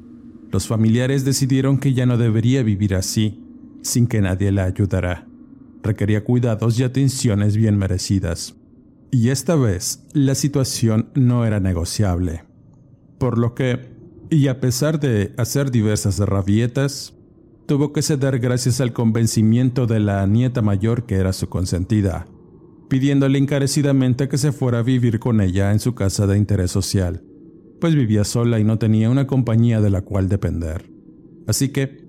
los 0.53 0.69
familiares 0.69 1.25
decidieron 1.25 1.79
que 1.79 1.93
ya 1.93 2.07
no 2.07 2.19
debería 2.19 2.63
vivir 2.63 2.95
así 2.95 3.43
sin 3.83 4.07
que 4.07 4.21
nadie 4.21 4.53
la 4.53 4.65
ayudara. 4.65 5.27
Requería 5.83 6.25
cuidados 6.25 6.79
y 6.79 6.85
atenciones 6.85 7.57
bien 7.57 7.77
merecidas. 7.77 8.57
Y 9.11 9.31
esta 9.31 9.57
vez 9.57 10.05
la 10.13 10.35
situación 10.35 11.11
no 11.15 11.45
era 11.45 11.61
negociable. 11.61 12.45
Por 13.19 13.39
lo 13.39 13.55
que, 13.55 13.96
y 14.31 14.49
a 14.49 14.61
pesar 14.61 14.99
de 15.01 15.33
hacer 15.37 15.71
diversas 15.71 16.19
rabietas, 16.19 17.15
tuvo 17.67 17.93
que 17.93 18.03
ceder 18.03 18.39
gracias 18.39 18.81
al 18.81 18.93
convencimiento 18.93 19.87
de 19.87 20.01
la 20.01 20.27
nieta 20.27 20.63
mayor 20.63 21.05
que 21.05 21.17
era 21.17 21.33
su 21.33 21.49
consentida, 21.49 22.27
pidiéndole 22.89 23.39
encarecidamente 23.39 24.29
que 24.29 24.39
se 24.39 24.53
fuera 24.53 24.81
a 24.81 24.83
vivir 24.83 25.19
con 25.19 25.41
ella 25.41 25.73
en 25.73 25.81
su 25.81 25.95
casa 25.95 26.27
de 26.27 26.39
interés 26.39 26.71
social, 26.71 27.23
pues 27.81 27.95
vivía 27.95 28.25
sola 28.25 28.59
y 28.59 28.65
no 28.65 28.79
tenía 28.79 29.11
una 29.11 29.27
compañía 29.27 29.81
de 29.81 29.91
la 29.91 30.03
cual 30.03 30.29
depender. 30.29 30.91
Así 31.47 31.69
que 31.69 32.05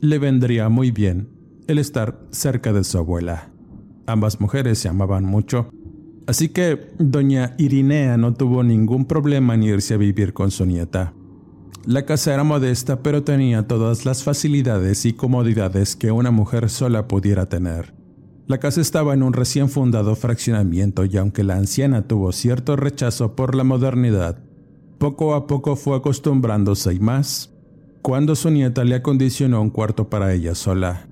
le 0.00 0.18
vendría 0.18 0.68
muy 0.68 0.90
bien 0.90 1.28
el 1.66 1.78
estar 1.78 2.20
cerca 2.30 2.72
de 2.72 2.84
su 2.84 2.98
abuela. 2.98 3.50
Ambas 4.06 4.40
mujeres 4.40 4.78
se 4.78 4.88
amaban 4.88 5.24
mucho, 5.24 5.70
así 6.26 6.48
que 6.48 6.88
doña 6.98 7.54
Irinea 7.58 8.16
no 8.16 8.34
tuvo 8.34 8.62
ningún 8.62 9.04
problema 9.04 9.54
en 9.54 9.62
irse 9.62 9.94
a 9.94 9.98
vivir 9.98 10.32
con 10.32 10.50
su 10.50 10.66
nieta. 10.66 11.14
La 11.86 12.04
casa 12.04 12.34
era 12.34 12.44
modesta, 12.44 13.02
pero 13.02 13.24
tenía 13.24 13.66
todas 13.66 14.04
las 14.04 14.22
facilidades 14.22 15.06
y 15.06 15.14
comodidades 15.14 15.96
que 15.96 16.12
una 16.12 16.30
mujer 16.30 16.68
sola 16.68 17.08
pudiera 17.08 17.46
tener. 17.46 17.94
La 18.46 18.58
casa 18.58 18.82
estaba 18.82 19.14
en 19.14 19.22
un 19.22 19.32
recién 19.32 19.70
fundado 19.70 20.14
fraccionamiento 20.14 21.06
y 21.06 21.16
aunque 21.16 21.42
la 21.42 21.56
anciana 21.56 22.06
tuvo 22.06 22.32
cierto 22.32 22.76
rechazo 22.76 23.34
por 23.34 23.54
la 23.54 23.64
modernidad, 23.64 24.38
poco 24.98 25.34
a 25.34 25.46
poco 25.46 25.74
fue 25.74 25.96
acostumbrándose 25.96 26.92
y 26.92 27.00
más, 27.00 27.50
cuando 28.02 28.36
su 28.36 28.50
nieta 28.50 28.84
le 28.84 28.96
acondicionó 28.96 29.62
un 29.62 29.70
cuarto 29.70 30.10
para 30.10 30.34
ella 30.34 30.54
sola, 30.54 31.08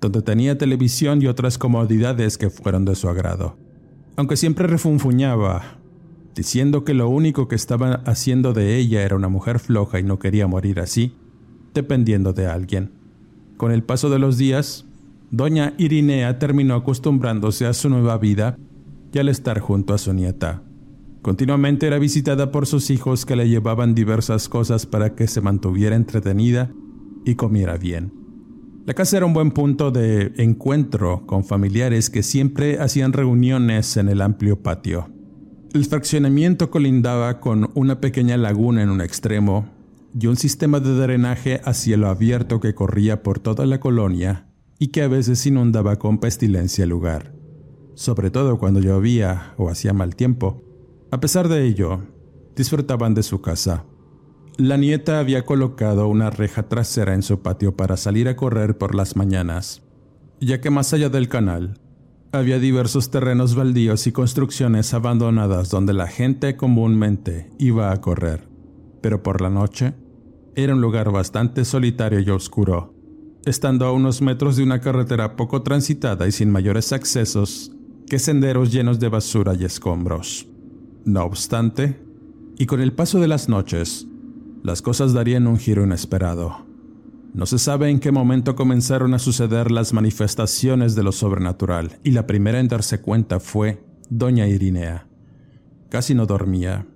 donde 0.00 0.22
tenía 0.22 0.58
televisión 0.58 1.22
y 1.22 1.28
otras 1.28 1.58
comodidades 1.58 2.38
que 2.38 2.50
fueron 2.50 2.84
de 2.84 2.96
su 2.96 3.08
agrado. 3.08 3.56
Aunque 4.16 4.36
siempre 4.36 4.66
refunfuñaba, 4.66 5.77
diciendo 6.38 6.84
que 6.84 6.94
lo 6.94 7.08
único 7.08 7.48
que 7.48 7.56
estaba 7.56 7.94
haciendo 8.06 8.52
de 8.52 8.76
ella 8.76 9.02
era 9.02 9.16
una 9.16 9.28
mujer 9.28 9.58
floja 9.58 9.98
y 9.98 10.04
no 10.04 10.20
quería 10.20 10.46
morir 10.46 10.78
así, 10.78 11.12
dependiendo 11.74 12.32
de 12.32 12.46
alguien. 12.46 12.92
Con 13.56 13.72
el 13.72 13.82
paso 13.82 14.08
de 14.08 14.20
los 14.20 14.38
días, 14.38 14.86
doña 15.32 15.74
Irinea 15.78 16.38
terminó 16.38 16.76
acostumbrándose 16.76 17.66
a 17.66 17.72
su 17.72 17.90
nueva 17.90 18.18
vida 18.18 18.56
y 19.12 19.18
al 19.18 19.28
estar 19.28 19.58
junto 19.58 19.94
a 19.94 19.98
su 19.98 20.12
nieta. 20.12 20.62
Continuamente 21.22 21.88
era 21.88 21.98
visitada 21.98 22.52
por 22.52 22.68
sus 22.68 22.88
hijos 22.90 23.26
que 23.26 23.34
le 23.34 23.48
llevaban 23.48 23.96
diversas 23.96 24.48
cosas 24.48 24.86
para 24.86 25.16
que 25.16 25.26
se 25.26 25.40
mantuviera 25.40 25.96
entretenida 25.96 26.70
y 27.24 27.34
comiera 27.34 27.76
bien. 27.78 28.12
La 28.86 28.94
casa 28.94 29.16
era 29.16 29.26
un 29.26 29.32
buen 29.32 29.50
punto 29.50 29.90
de 29.90 30.34
encuentro 30.36 31.26
con 31.26 31.44
familiares 31.44 32.10
que 32.10 32.22
siempre 32.22 32.78
hacían 32.78 33.12
reuniones 33.12 33.96
en 33.96 34.08
el 34.08 34.22
amplio 34.22 34.62
patio. 34.62 35.17
El 35.74 35.84
fraccionamiento 35.84 36.70
colindaba 36.70 37.40
con 37.40 37.70
una 37.74 38.00
pequeña 38.00 38.38
laguna 38.38 38.82
en 38.82 38.88
un 38.88 39.02
extremo 39.02 39.68
y 40.18 40.26
un 40.26 40.36
sistema 40.36 40.80
de 40.80 40.94
drenaje 40.94 41.60
a 41.62 41.74
cielo 41.74 42.08
abierto 42.08 42.58
que 42.58 42.74
corría 42.74 43.22
por 43.22 43.38
toda 43.38 43.66
la 43.66 43.78
colonia 43.78 44.46
y 44.78 44.88
que 44.88 45.02
a 45.02 45.08
veces 45.08 45.44
inundaba 45.44 45.96
con 45.96 46.20
pestilencia 46.20 46.84
el 46.84 46.90
lugar, 46.90 47.34
sobre 47.94 48.30
todo 48.30 48.58
cuando 48.58 48.80
llovía 48.80 49.52
o 49.58 49.68
hacía 49.68 49.92
mal 49.92 50.16
tiempo. 50.16 50.62
A 51.10 51.20
pesar 51.20 51.48
de 51.48 51.66
ello, 51.66 52.00
disfrutaban 52.56 53.12
de 53.12 53.22
su 53.22 53.42
casa. 53.42 53.84
La 54.56 54.78
nieta 54.78 55.20
había 55.20 55.44
colocado 55.44 56.08
una 56.08 56.30
reja 56.30 56.62
trasera 56.62 57.12
en 57.12 57.22
su 57.22 57.42
patio 57.42 57.76
para 57.76 57.98
salir 57.98 58.28
a 58.28 58.36
correr 58.36 58.78
por 58.78 58.94
las 58.94 59.16
mañanas, 59.16 59.82
ya 60.40 60.62
que 60.62 60.70
más 60.70 60.94
allá 60.94 61.10
del 61.10 61.28
canal 61.28 61.78
había 62.32 62.58
diversos 62.58 63.10
terrenos 63.10 63.54
baldíos 63.54 64.06
y 64.06 64.12
construcciones 64.12 64.92
abandonadas 64.92 65.70
donde 65.70 65.94
la 65.94 66.06
gente 66.06 66.56
comúnmente 66.56 67.50
iba 67.58 67.90
a 67.90 68.00
correr, 68.00 68.46
pero 69.00 69.22
por 69.22 69.40
la 69.40 69.50
noche 69.50 69.94
era 70.54 70.74
un 70.74 70.80
lugar 70.80 71.10
bastante 71.10 71.64
solitario 71.64 72.20
y 72.20 72.28
oscuro, 72.30 72.94
estando 73.44 73.86
a 73.86 73.92
unos 73.92 74.20
metros 74.20 74.56
de 74.56 74.62
una 74.62 74.80
carretera 74.80 75.36
poco 75.36 75.62
transitada 75.62 76.26
y 76.26 76.32
sin 76.32 76.50
mayores 76.50 76.92
accesos 76.92 77.72
que 78.06 78.18
senderos 78.18 78.72
llenos 78.72 78.98
de 79.00 79.08
basura 79.08 79.54
y 79.54 79.64
escombros. 79.64 80.46
No 81.04 81.24
obstante, 81.24 82.00
y 82.58 82.66
con 82.66 82.80
el 82.80 82.92
paso 82.92 83.20
de 83.20 83.28
las 83.28 83.48
noches, 83.48 84.06
las 84.62 84.82
cosas 84.82 85.12
darían 85.12 85.46
un 85.46 85.58
giro 85.58 85.84
inesperado. 85.84 86.67
No 87.34 87.46
se 87.46 87.58
sabe 87.58 87.90
en 87.90 88.00
qué 88.00 88.10
momento 88.10 88.56
comenzaron 88.56 89.14
a 89.14 89.18
suceder 89.18 89.70
las 89.70 89.92
manifestaciones 89.92 90.94
de 90.94 91.02
lo 91.02 91.12
sobrenatural, 91.12 91.98
y 92.02 92.10
la 92.12 92.26
primera 92.26 92.60
en 92.60 92.68
darse 92.68 93.00
cuenta 93.00 93.40
fue 93.40 93.82
doña 94.10 94.46
Irinea. 94.48 95.06
Casi 95.88 96.14
no 96.14 96.26
dormía. 96.26 96.86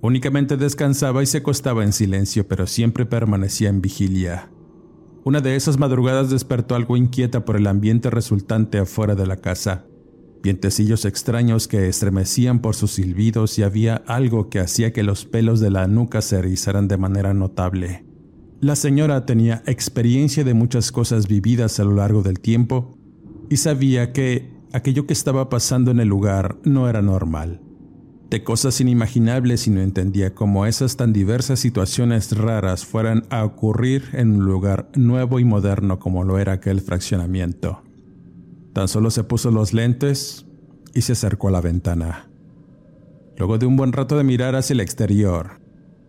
Únicamente 0.00 0.56
descansaba 0.56 1.22
y 1.22 1.26
se 1.26 1.38
acostaba 1.38 1.84
en 1.84 1.92
silencio, 1.92 2.46
pero 2.46 2.66
siempre 2.66 3.06
permanecía 3.06 3.68
en 3.68 3.82
vigilia. 3.82 4.50
Una 5.24 5.40
de 5.40 5.56
esas 5.56 5.78
madrugadas 5.78 6.30
despertó 6.30 6.76
algo 6.76 6.96
inquieta 6.96 7.44
por 7.44 7.56
el 7.56 7.66
ambiente 7.66 8.10
resultante 8.10 8.78
afuera 8.78 9.14
de 9.14 9.26
la 9.26 9.36
casa 9.36 9.84
vientecillos 10.46 11.04
extraños 11.06 11.66
que 11.66 11.88
estremecían 11.88 12.60
por 12.60 12.76
sus 12.76 12.92
silbidos 12.92 13.58
y 13.58 13.64
había 13.64 13.96
algo 14.06 14.48
que 14.48 14.60
hacía 14.60 14.92
que 14.92 15.02
los 15.02 15.24
pelos 15.24 15.58
de 15.58 15.72
la 15.72 15.88
nuca 15.88 16.22
se 16.22 16.38
erizaran 16.38 16.86
de 16.86 16.96
manera 16.96 17.34
notable. 17.34 18.05
La 18.60 18.74
señora 18.74 19.26
tenía 19.26 19.62
experiencia 19.66 20.42
de 20.42 20.54
muchas 20.54 20.90
cosas 20.90 21.28
vividas 21.28 21.78
a 21.78 21.84
lo 21.84 21.92
largo 21.92 22.22
del 22.22 22.40
tiempo 22.40 22.96
y 23.50 23.58
sabía 23.58 24.12
que 24.12 24.50
aquello 24.72 25.06
que 25.06 25.12
estaba 25.12 25.50
pasando 25.50 25.90
en 25.90 26.00
el 26.00 26.08
lugar 26.08 26.56
no 26.64 26.88
era 26.88 27.02
normal. 27.02 27.60
De 28.30 28.42
cosas 28.42 28.80
inimaginables 28.80 29.66
y 29.66 29.70
no 29.70 29.82
entendía 29.82 30.34
cómo 30.34 30.64
esas 30.64 30.96
tan 30.96 31.12
diversas 31.12 31.60
situaciones 31.60 32.36
raras 32.36 32.86
fueran 32.86 33.24
a 33.28 33.44
ocurrir 33.44 34.04
en 34.14 34.36
un 34.36 34.46
lugar 34.46 34.90
nuevo 34.96 35.38
y 35.38 35.44
moderno 35.44 35.98
como 35.98 36.24
lo 36.24 36.38
era 36.38 36.54
aquel 36.54 36.80
fraccionamiento. 36.80 37.82
Tan 38.72 38.88
solo 38.88 39.10
se 39.10 39.22
puso 39.22 39.50
los 39.50 39.74
lentes 39.74 40.46
y 40.94 41.02
se 41.02 41.12
acercó 41.12 41.48
a 41.48 41.52
la 41.52 41.60
ventana. 41.60 42.30
Luego 43.36 43.58
de 43.58 43.66
un 43.66 43.76
buen 43.76 43.92
rato 43.92 44.16
de 44.16 44.24
mirar 44.24 44.56
hacia 44.56 44.74
el 44.74 44.80
exterior, 44.80 45.60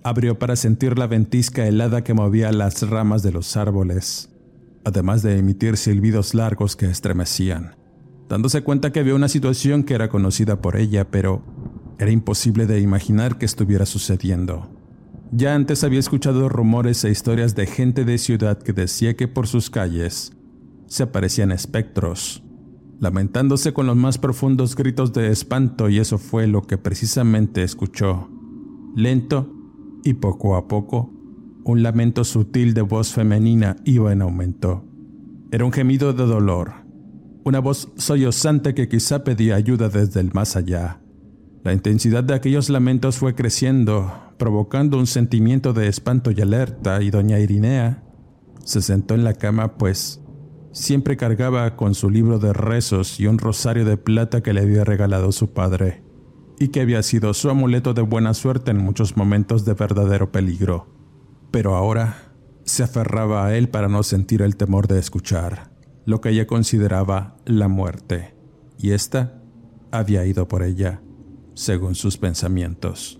abrió 0.04 0.40
para 0.40 0.56
sentir 0.56 0.98
la 0.98 1.08
ventisca 1.08 1.68
helada 1.68 2.04
que 2.04 2.14
movía 2.14 2.52
las 2.52 2.88
ramas 2.90 3.24
de 3.24 3.32
los 3.32 3.58
árboles, 3.58 4.30
además 4.84 5.22
de 5.22 5.38
emitir 5.38 5.78
silbidos 5.78 6.34
largos 6.34 6.76
que 6.76 6.90
estremecían, 6.90 7.76
dándose 8.30 8.62
cuenta 8.64 8.92
que 8.92 9.00
había 9.00 9.16
una 9.16 9.28
situación 9.28 9.84
que 9.84 9.94
era 9.94 10.10
conocida 10.10 10.62
por 10.62 10.78
ella, 10.78 11.10
pero 11.10 11.44
era 12.00 12.12
imposible 12.12 12.68
de 12.68 12.80
imaginar 12.80 13.38
que 13.38 13.46
estuviera 13.46 13.86
sucediendo. 13.86 14.70
Ya 15.32 15.56
antes 15.56 15.84
había 15.84 16.00
escuchado 16.00 16.48
rumores 16.48 17.04
e 17.04 17.10
historias 17.10 17.56
de 17.56 17.68
gente 17.68 18.06
de 18.06 18.18
ciudad 18.18 18.58
que 18.58 18.72
decía 18.72 19.16
que 19.16 19.28
por 19.28 19.48
sus 19.48 19.70
calles 19.70 20.32
se 20.86 21.04
aparecían 21.04 21.52
espectros, 21.52 22.44
lamentándose 23.02 23.74
con 23.74 23.88
los 23.88 23.98
más 23.98 24.18
profundos 24.18 24.76
gritos 24.76 25.12
de 25.12 25.30
espanto 25.30 25.90
y 25.90 26.00
eso 26.00 26.18
fue 26.18 26.48
lo 26.48 26.62
que 26.62 26.78
precisamente 26.78 27.64
escuchó. 27.64 28.30
Lento 28.96 29.57
y 30.04 30.14
poco 30.16 30.56
a 30.56 30.68
poco, 30.68 31.12
un 31.64 31.84
lamento 31.84 32.24
sutil 32.24 32.74
de 32.74 32.82
voz 32.82 33.14
femenina 33.14 33.76
iba 33.84 34.12
en 34.12 34.22
aumento. 34.22 34.86
Era 35.52 35.66
un 35.66 35.72
gemido 35.72 36.14
de 36.14 36.26
dolor, 36.26 36.74
una 37.44 37.60
voz 37.60 37.90
sollozante 37.96 38.74
que 38.74 38.88
quizá 38.88 39.24
pedía 39.24 39.56
ayuda 39.56 39.90
desde 39.90 40.20
el 40.20 40.34
más 40.34 40.56
allá. 40.56 41.02
La 41.64 41.74
intensidad 41.74 42.24
de 42.24 42.34
aquellos 42.34 42.70
lamentos 42.70 43.18
fue 43.18 43.36
creciendo, 43.36 44.12
provocando 44.38 44.98
un 44.98 45.08
sentimiento 45.08 45.74
de 45.74 45.88
espanto 45.88 46.32
y 46.32 46.42
alerta, 46.42 47.02
y 47.02 47.10
doña 47.10 47.40
Irinea 47.40 48.04
se 48.64 48.82
sentó 48.82 49.16
en 49.16 49.24
la 49.24 49.34
cama, 49.34 49.78
pues 49.78 50.22
Siempre 50.78 51.18
cargaba 51.18 51.76
con 51.76 51.96
su 51.96 52.12
libro 52.12 52.38
de 52.38 52.54
rezos 52.54 53.20
y 53.20 53.26
un 53.26 53.40
rosario 53.40 53.84
de 53.84 53.98
plata 53.98 54.42
que 54.44 54.54
le 54.54 54.62
había 54.62 54.84
regalado 54.84 55.32
su 55.32 55.52
padre, 55.52 56.04
y 56.60 56.70
que 56.70 56.82
había 56.82 57.04
sido 57.04 57.34
su 57.34 57.50
amuleto 57.50 57.94
de 57.94 58.02
buena 58.02 58.34
suerte 58.34 58.72
en 58.72 58.78
muchos 58.78 59.16
momentos 59.18 59.66
de 59.66 59.74
verdadero 59.74 60.32
peligro. 60.32 60.88
Pero 61.52 61.76
ahora 61.76 62.34
se 62.64 62.84
aferraba 62.84 63.46
a 63.46 63.56
él 63.56 63.70
para 63.70 63.88
no 63.88 64.04
sentir 64.04 64.42
el 64.42 64.58
temor 64.58 64.88
de 64.88 65.00
escuchar 65.00 65.78
lo 66.08 66.22
que 66.22 66.30
ella 66.30 66.48
consideraba 66.48 67.36
la 67.46 67.68
muerte, 67.68 68.34
y 68.78 68.92
ésta 68.92 69.42
había 69.92 70.26
ido 70.26 70.48
por 70.48 70.64
ella, 70.64 71.02
según 71.54 71.96
sus 71.96 72.18
pensamientos. 72.18 73.20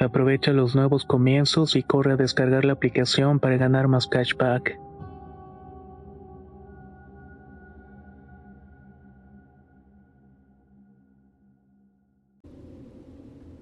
Aprovecha 0.00 0.52
los 0.52 0.74
nuevos 0.74 1.04
comienzos 1.04 1.76
y 1.76 1.82
corre 1.82 2.12
a 2.12 2.16
descargar 2.16 2.64
la 2.64 2.72
aplicación 2.72 3.38
para 3.38 3.58
ganar 3.58 3.86
más 3.86 4.06
cashback. 4.06 4.78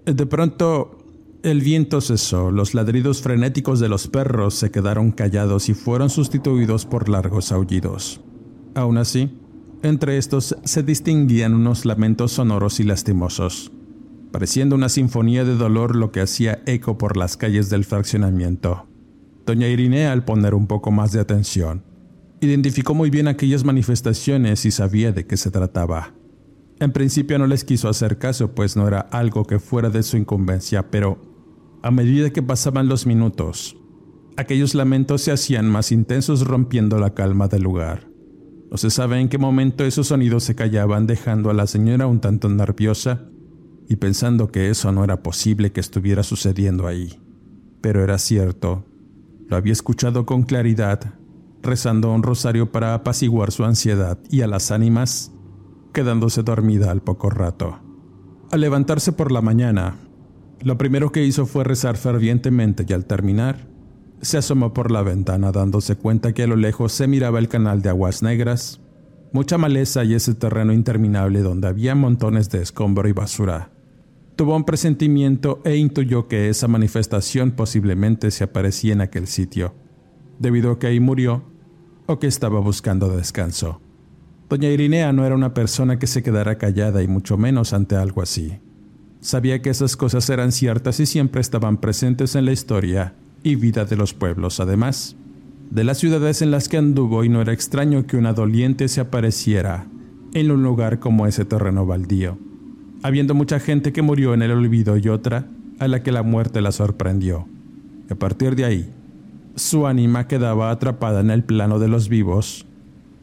De 0.07 0.27
pronto, 0.27 0.98
el 1.42 1.61
viento 1.61 2.01
cesó, 2.01 2.53
los 2.53 2.72
ladridos 2.72 3.20
frenéticos 3.20 3.81
de 3.81 3.88
los 3.88 4.07
perros 4.07 4.55
se 4.55 4.70
quedaron 4.70 5.11
callados 5.11 5.68
y 5.68 5.74
fueron 5.74 6.09
sustituidos 6.09 6.87
por 6.87 7.09
largos 7.09 7.51
aullidos. 7.51 8.20
Aún 8.77 8.96
así, 8.96 9.37
entre 9.83 10.18
estos 10.18 10.57
se 10.62 10.85
distinguían 10.85 11.55
unos 11.55 11.85
lamentos 11.85 12.31
sonoros 12.31 12.79
y 12.79 12.85
lastimosos 12.85 13.72
pareciendo 14.30 14.76
una 14.76 14.88
sinfonía 14.88 15.44
de 15.44 15.56
dolor 15.56 15.96
lo 15.96 16.12
que 16.12 16.20
hacía 16.20 16.62
eco 16.66 16.98
por 16.98 17.16
las 17.16 17.36
calles 17.36 17.70
del 17.70 17.84
fraccionamiento. 17.84 18.86
Doña 19.46 19.68
Irinea, 19.68 20.12
al 20.12 20.24
poner 20.24 20.54
un 20.54 20.66
poco 20.66 20.90
más 20.90 21.12
de 21.12 21.20
atención, 21.20 21.82
identificó 22.40 22.94
muy 22.94 23.10
bien 23.10 23.28
aquellas 23.28 23.64
manifestaciones 23.64 24.64
y 24.66 24.70
sabía 24.70 25.12
de 25.12 25.26
qué 25.26 25.36
se 25.36 25.50
trataba. 25.50 26.14
En 26.80 26.92
principio 26.92 27.38
no 27.38 27.46
les 27.46 27.64
quiso 27.64 27.88
hacer 27.88 28.18
caso, 28.18 28.54
pues 28.54 28.76
no 28.76 28.86
era 28.86 29.00
algo 29.00 29.44
que 29.44 29.58
fuera 29.58 29.90
de 29.90 30.02
su 30.02 30.16
incumbencia, 30.16 30.90
pero 30.90 31.18
a 31.82 31.90
medida 31.90 32.30
que 32.30 32.42
pasaban 32.42 32.88
los 32.88 33.06
minutos, 33.06 33.76
aquellos 34.36 34.74
lamentos 34.74 35.22
se 35.22 35.32
hacían 35.32 35.68
más 35.68 35.90
intensos 35.90 36.46
rompiendo 36.46 36.98
la 36.98 37.14
calma 37.14 37.48
del 37.48 37.62
lugar. 37.62 38.08
No 38.70 38.76
se 38.76 38.90
sabe 38.90 39.18
en 39.18 39.28
qué 39.28 39.38
momento 39.38 39.84
esos 39.84 40.08
sonidos 40.08 40.44
se 40.44 40.54
callaban 40.54 41.06
dejando 41.06 41.50
a 41.50 41.54
la 41.54 41.66
señora 41.66 42.06
un 42.06 42.20
tanto 42.20 42.48
nerviosa 42.48 43.28
y 43.88 43.96
pensando 43.96 44.53
que 44.53 44.68
eso 44.68 44.92
no 44.92 45.03
era 45.03 45.22
posible 45.22 45.72
que 45.72 45.81
estuviera 45.81 46.22
sucediendo 46.22 46.87
ahí. 46.87 47.20
Pero 47.81 48.05
era 48.05 48.18
cierto. 48.18 48.85
Lo 49.48 49.57
había 49.57 49.72
escuchado 49.72 50.27
con 50.27 50.42
claridad, 50.42 51.14
rezando 51.62 52.12
un 52.12 52.22
rosario 52.22 52.70
para 52.70 52.94
apaciguar 52.94 53.51
su 53.51 53.64
ansiedad 53.64 54.18
y 54.31 54.42
a 54.42 54.46
las 54.46 54.70
ánimas, 54.70 55.33
quedándose 55.94 56.42
dormida 56.42 56.90
al 56.90 57.03
poco 57.03 57.31
rato. 57.31 57.79
Al 58.51 58.61
levantarse 58.61 59.12
por 59.12 59.33
la 59.33 59.40
mañana, 59.40 59.96
lo 60.61 60.77
primero 60.77 61.11
que 61.12 61.24
hizo 61.24 61.46
fue 61.46 61.64
rezar 61.64 61.96
fervientemente 61.96 62.85
y 62.87 62.92
al 62.92 63.07
terminar, 63.07 63.68
se 64.20 64.37
asomó 64.37 64.74
por 64.74 64.90
la 64.90 65.03
ventana 65.03 65.53
dándose 65.53 65.96
cuenta 65.96 66.33
que 66.33 66.42
a 66.42 66.46
lo 66.46 66.57
lejos 66.57 66.92
se 66.92 67.07
miraba 67.07 67.38
el 67.38 67.48
canal 67.48 67.81
de 67.81 67.88
aguas 67.88 68.22
negras, 68.22 68.81
mucha 69.33 69.57
maleza 69.59 70.05
y 70.05 70.14
ese 70.14 70.35
terreno 70.35 70.72
interminable 70.72 71.40
donde 71.40 71.68
había 71.68 71.94
montones 71.94 72.51
de 72.51 72.62
escombro 72.62 73.09
y 73.09 73.12
basura. 73.12 73.70
Tuvo 74.38 74.55
un 74.55 74.62
presentimiento 74.62 75.61
e 75.64 75.74
intuyó 75.74 76.29
que 76.29 76.48
esa 76.48 76.68
manifestación 76.68 77.51
posiblemente 77.51 78.31
se 78.31 78.44
aparecía 78.44 78.92
en 78.92 79.01
aquel 79.01 79.27
sitio, 79.27 79.74
debido 80.38 80.70
a 80.70 80.79
que 80.79 80.87
ahí 80.87 81.01
murió 81.01 81.42
o 82.07 82.20
que 82.20 82.29
estaba 82.29 82.61
buscando 82.61 83.09
descanso. 83.16 83.81
Doña 84.48 84.68
Irinea 84.68 85.12
no 85.12 85.27
era 85.27 85.35
una 85.35 85.55
persona 85.55 85.98
que 85.98 86.07
se 86.07 86.22
quedara 86.22 86.57
callada 86.57 87.03
y 87.03 87.09
mucho 87.09 87.37
menos 87.37 87.72
ante 87.72 87.96
algo 87.96 88.22
así. 88.22 88.61
Sabía 89.18 89.61
que 89.61 89.70
esas 89.70 89.96
cosas 89.96 90.31
eran 90.31 90.53
ciertas 90.53 91.01
y 91.01 91.07
siempre 91.07 91.40
estaban 91.40 91.79
presentes 91.79 92.37
en 92.37 92.44
la 92.44 92.53
historia 92.53 93.16
y 93.42 93.57
vida 93.57 93.87
de 93.87 93.96
los 93.96 94.14
pueblos, 94.14 94.61
además 94.61 95.16
de 95.68 95.83
las 95.83 95.98
ciudades 95.98 96.42
en 96.42 96.53
las 96.53 96.68
que 96.68 96.77
anduvo 96.77 97.24
y 97.24 97.29
no 97.29 97.42
era 97.42 97.53
extraño 97.53 98.07
que 98.07 98.16
una 98.16 98.35
doliente 98.35 98.87
se 98.87 99.01
apareciera 99.01 99.88
en 100.33 100.53
un 100.53 100.62
lugar 100.62 101.01
como 101.01 101.27
ese 101.27 101.44
terreno 101.44 101.87
baldío 101.87 102.38
habiendo 103.02 103.34
mucha 103.34 103.61
gente 103.61 103.92
que 103.92 104.02
murió 104.02 104.34
en 104.34 104.42
el 104.42 104.50
olvido 104.50 104.96
y 104.96 105.08
otra 105.08 105.46
a 105.78 105.88
la 105.88 106.02
que 106.02 106.12
la 106.12 106.22
muerte 106.22 106.61
la 106.61 106.72
sorprendió. 106.72 107.46
a 108.11 108.14
partir 108.14 108.56
de 108.56 108.64
ahí, 108.64 108.90
su 109.54 109.87
ánima 109.87 110.26
quedaba 110.26 110.70
atrapada 110.70 111.20
en 111.20 111.30
el 111.30 111.44
plano 111.44 111.78
de 111.78 111.88
los 111.88 112.08
vivos, 112.08 112.66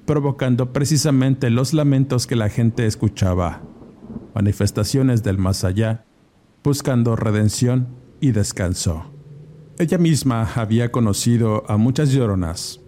provocando 0.06 0.74
precisamente 0.74 1.50
los 1.50 1.74
lamentos 1.74 2.28
que 2.28 2.36
la 2.36 2.50
gente 2.50 2.86
escuchaba, 2.86 3.62
manifestaciones 4.36 5.24
del 5.24 5.38
más 5.38 5.64
allá, 5.64 6.06
buscando 6.64 7.16
redención 7.16 7.88
y 8.22 8.32
descanso. 8.32 9.06
Ella 9.80 9.98
misma 9.98 10.48
había 10.56 10.92
conocido 10.92 11.64
a 11.68 11.78
muchas 11.78 12.12
lloronas. 12.12 12.80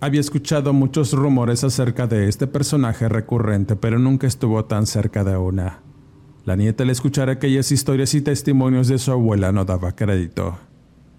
Había 0.00 0.20
escuchado 0.20 0.72
muchos 0.72 1.12
rumores 1.12 1.64
acerca 1.64 2.06
de 2.06 2.28
este 2.28 2.46
personaje 2.46 3.08
recurrente, 3.08 3.76
pero 3.76 3.98
nunca 3.98 4.26
estuvo 4.26 4.64
tan 4.64 4.86
cerca 4.86 5.24
de 5.24 5.36
una. 5.36 5.80
La 6.50 6.56
nieta 6.56 6.82
al 6.82 6.90
escuchar 6.90 7.30
aquellas 7.30 7.70
historias 7.70 8.12
y 8.12 8.22
testimonios 8.22 8.88
de 8.88 8.98
su 8.98 9.12
abuela 9.12 9.52
no 9.52 9.64
daba 9.64 9.94
crédito. 9.94 10.58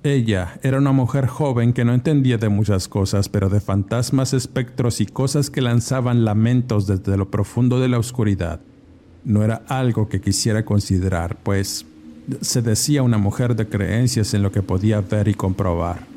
Ella 0.04 0.60
era 0.62 0.78
una 0.78 0.92
mujer 0.92 1.26
joven 1.28 1.72
que 1.72 1.86
no 1.86 1.94
entendía 1.94 2.38
de 2.38 2.50
muchas 2.50 2.90
cosas, 2.90 3.30
pero 3.30 3.48
de 3.48 3.62
fantasmas, 3.62 4.34
espectros 4.34 5.00
y 5.00 5.06
cosas 5.06 5.50
que 5.50 5.62
lanzaban 5.62 6.26
lamentos 6.26 6.86
desde 6.86 7.16
lo 7.16 7.32
profundo 7.32 7.80
de 7.80 7.88
la 7.88 7.98
oscuridad. 7.98 8.60
No 9.24 9.42
era 9.42 9.62
algo 9.70 10.10
que 10.10 10.20
quisiera 10.20 10.66
considerar, 10.66 11.38
pues 11.38 11.86
se 12.42 12.62
decía 12.62 13.02
una 13.02 13.18
mujer 13.18 13.56
de 13.56 13.70
creencias 13.70 14.34
en 14.34 14.44
lo 14.44 14.52
que 14.52 14.62
podía 14.62 15.00
ver 15.00 15.30
y 15.30 15.34
comprobar. 15.34 16.08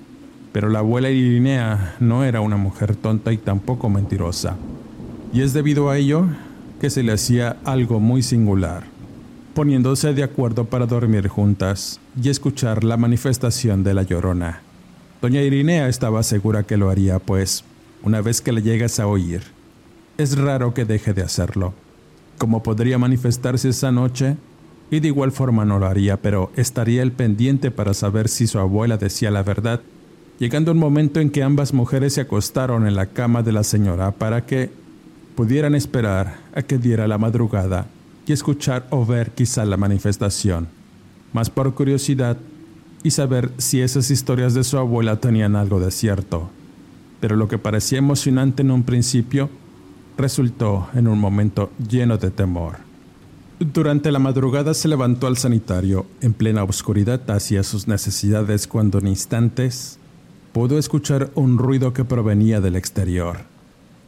Pero 0.51 0.69
la 0.71 0.81
abuela 0.81 1.09
Irinea 1.09 1.95
no 2.01 2.25
era 2.25 2.41
una 2.41 2.57
mujer 2.57 2.97
tonta 2.97 3.33
y 3.33 3.39
tampoco 3.39 3.89
mentirosa. 3.89 4.57
Y 5.33 5.43
es 5.43 5.53
debido 5.53 5.89
a 5.89 5.99
ello 5.99 6.27
que 6.81 6.91
se 6.91 7.05
le 7.05 7.13
hacía 7.13 7.59
algo 7.65 8.01
muy 8.01 8.21
singular 8.21 8.93
poniéndose 9.55 10.15
de 10.15 10.25
acuerdo 10.25 10.65
para 10.65 10.87
dormir 10.87 11.29
juntas 11.29 12.01
y 12.21 12.29
escuchar 12.29 12.83
la 12.83 12.97
manifestación 12.97 13.85
de 13.85 13.95
la 13.95 14.03
llorona. 14.03 14.61
Doña 15.23 15.43
Irinea 15.43 15.89
estaba 15.89 16.23
segura 16.25 16.65
que 16.65 16.77
lo 16.77 16.91
haría, 16.91 17.21
pues, 17.21 17.65
una 18.03 18.21
vez 18.21 18.41
que 18.41 18.53
le 18.53 18.63
llegas 18.63 18.99
a 18.99 19.07
oír, 19.07 19.43
es 20.19 20.37
raro 20.37 20.75
que 20.75 20.85
deje 20.85 21.15
de 21.15 21.23
hacerlo. 21.23 21.73
Como 22.37 22.63
podría 22.63 22.99
manifestarse 22.99 23.69
esa 23.69 23.93
noche, 23.93 24.37
y 24.91 25.01
de 25.01 25.09
igual 25.09 25.33
forma 25.33 25.65
no 25.65 25.79
lo 25.79 25.87
haría, 25.87 26.17
pero 26.19 26.51
estaría 26.57 27.03
el 27.03 27.13
pendiente 27.13 27.71
para 27.71 27.95
saber 27.95 28.29
si 28.29 28.47
su 28.47 28.59
abuela 28.59 28.99
decía 28.99 29.31
la 29.31 29.43
verdad, 29.43 29.81
llegando 30.39 30.73
un 30.73 30.79
momento 30.79 31.21
en 31.21 31.31
que 31.31 31.43
ambas 31.43 31.73
mujeres 31.73 32.15
se 32.15 32.21
acostaron 32.21 32.87
en 32.87 32.97
la 32.97 33.07
cama 33.07 33.43
de 33.43 33.53
la 33.53 33.63
señora 33.63 34.11
para 34.11 34.45
que 34.45 34.71
pudieran 35.37 35.75
esperar 35.75 36.39
a 36.55 36.63
que 36.63 36.79
diera 36.79 37.09
la 37.09 37.19
madrugada 37.19 37.87
y 38.27 38.33
escuchar 38.33 38.87
o 38.91 39.05
ver 39.05 39.33
quizá 39.33 39.65
la 39.65 39.77
manifestación, 39.77 40.69
más 41.33 41.51
por 41.51 41.75
curiosidad 41.75 42.37
y 43.03 43.11
saber 43.11 43.53
si 43.59 43.81
esas 43.81 44.11
historias 44.11 44.55
de 44.55 44.65
su 44.65 44.79
abuela 44.79 45.21
tenían 45.21 45.57
algo 45.57 45.79
de 45.79 45.91
cierto. 45.91 46.51
Pero 47.21 47.37
lo 47.37 47.49
que 47.49 47.59
parecía 47.59 47.99
emocionante 47.99 48.63
en 48.63 48.71
un 48.71 48.83
principio 48.83 49.51
resultó 50.17 50.89
en 50.95 51.09
un 51.09 51.19
momento 51.19 51.71
lleno 51.89 52.17
de 52.19 52.31
temor. 52.31 52.77
Durante 53.61 54.11
la 54.11 54.19
madrugada 54.19 54.75
se 54.75 54.89
levantó 54.89 55.27
al 55.27 55.37
sanitario 55.37 56.07
en 56.21 56.33
plena 56.33 56.65
oscuridad 56.65 57.31
hacia 57.31 57.63
sus 57.63 57.87
necesidades 57.87 58.67
cuando 58.67 58.99
en 58.99 59.09
instantes 59.09 59.99
pudo 60.53 60.79
escuchar 60.79 61.31
un 61.35 61.59
ruido 61.59 61.93
que 61.93 62.05
provenía 62.05 62.61
del 62.61 62.77
exterior. 62.77 63.54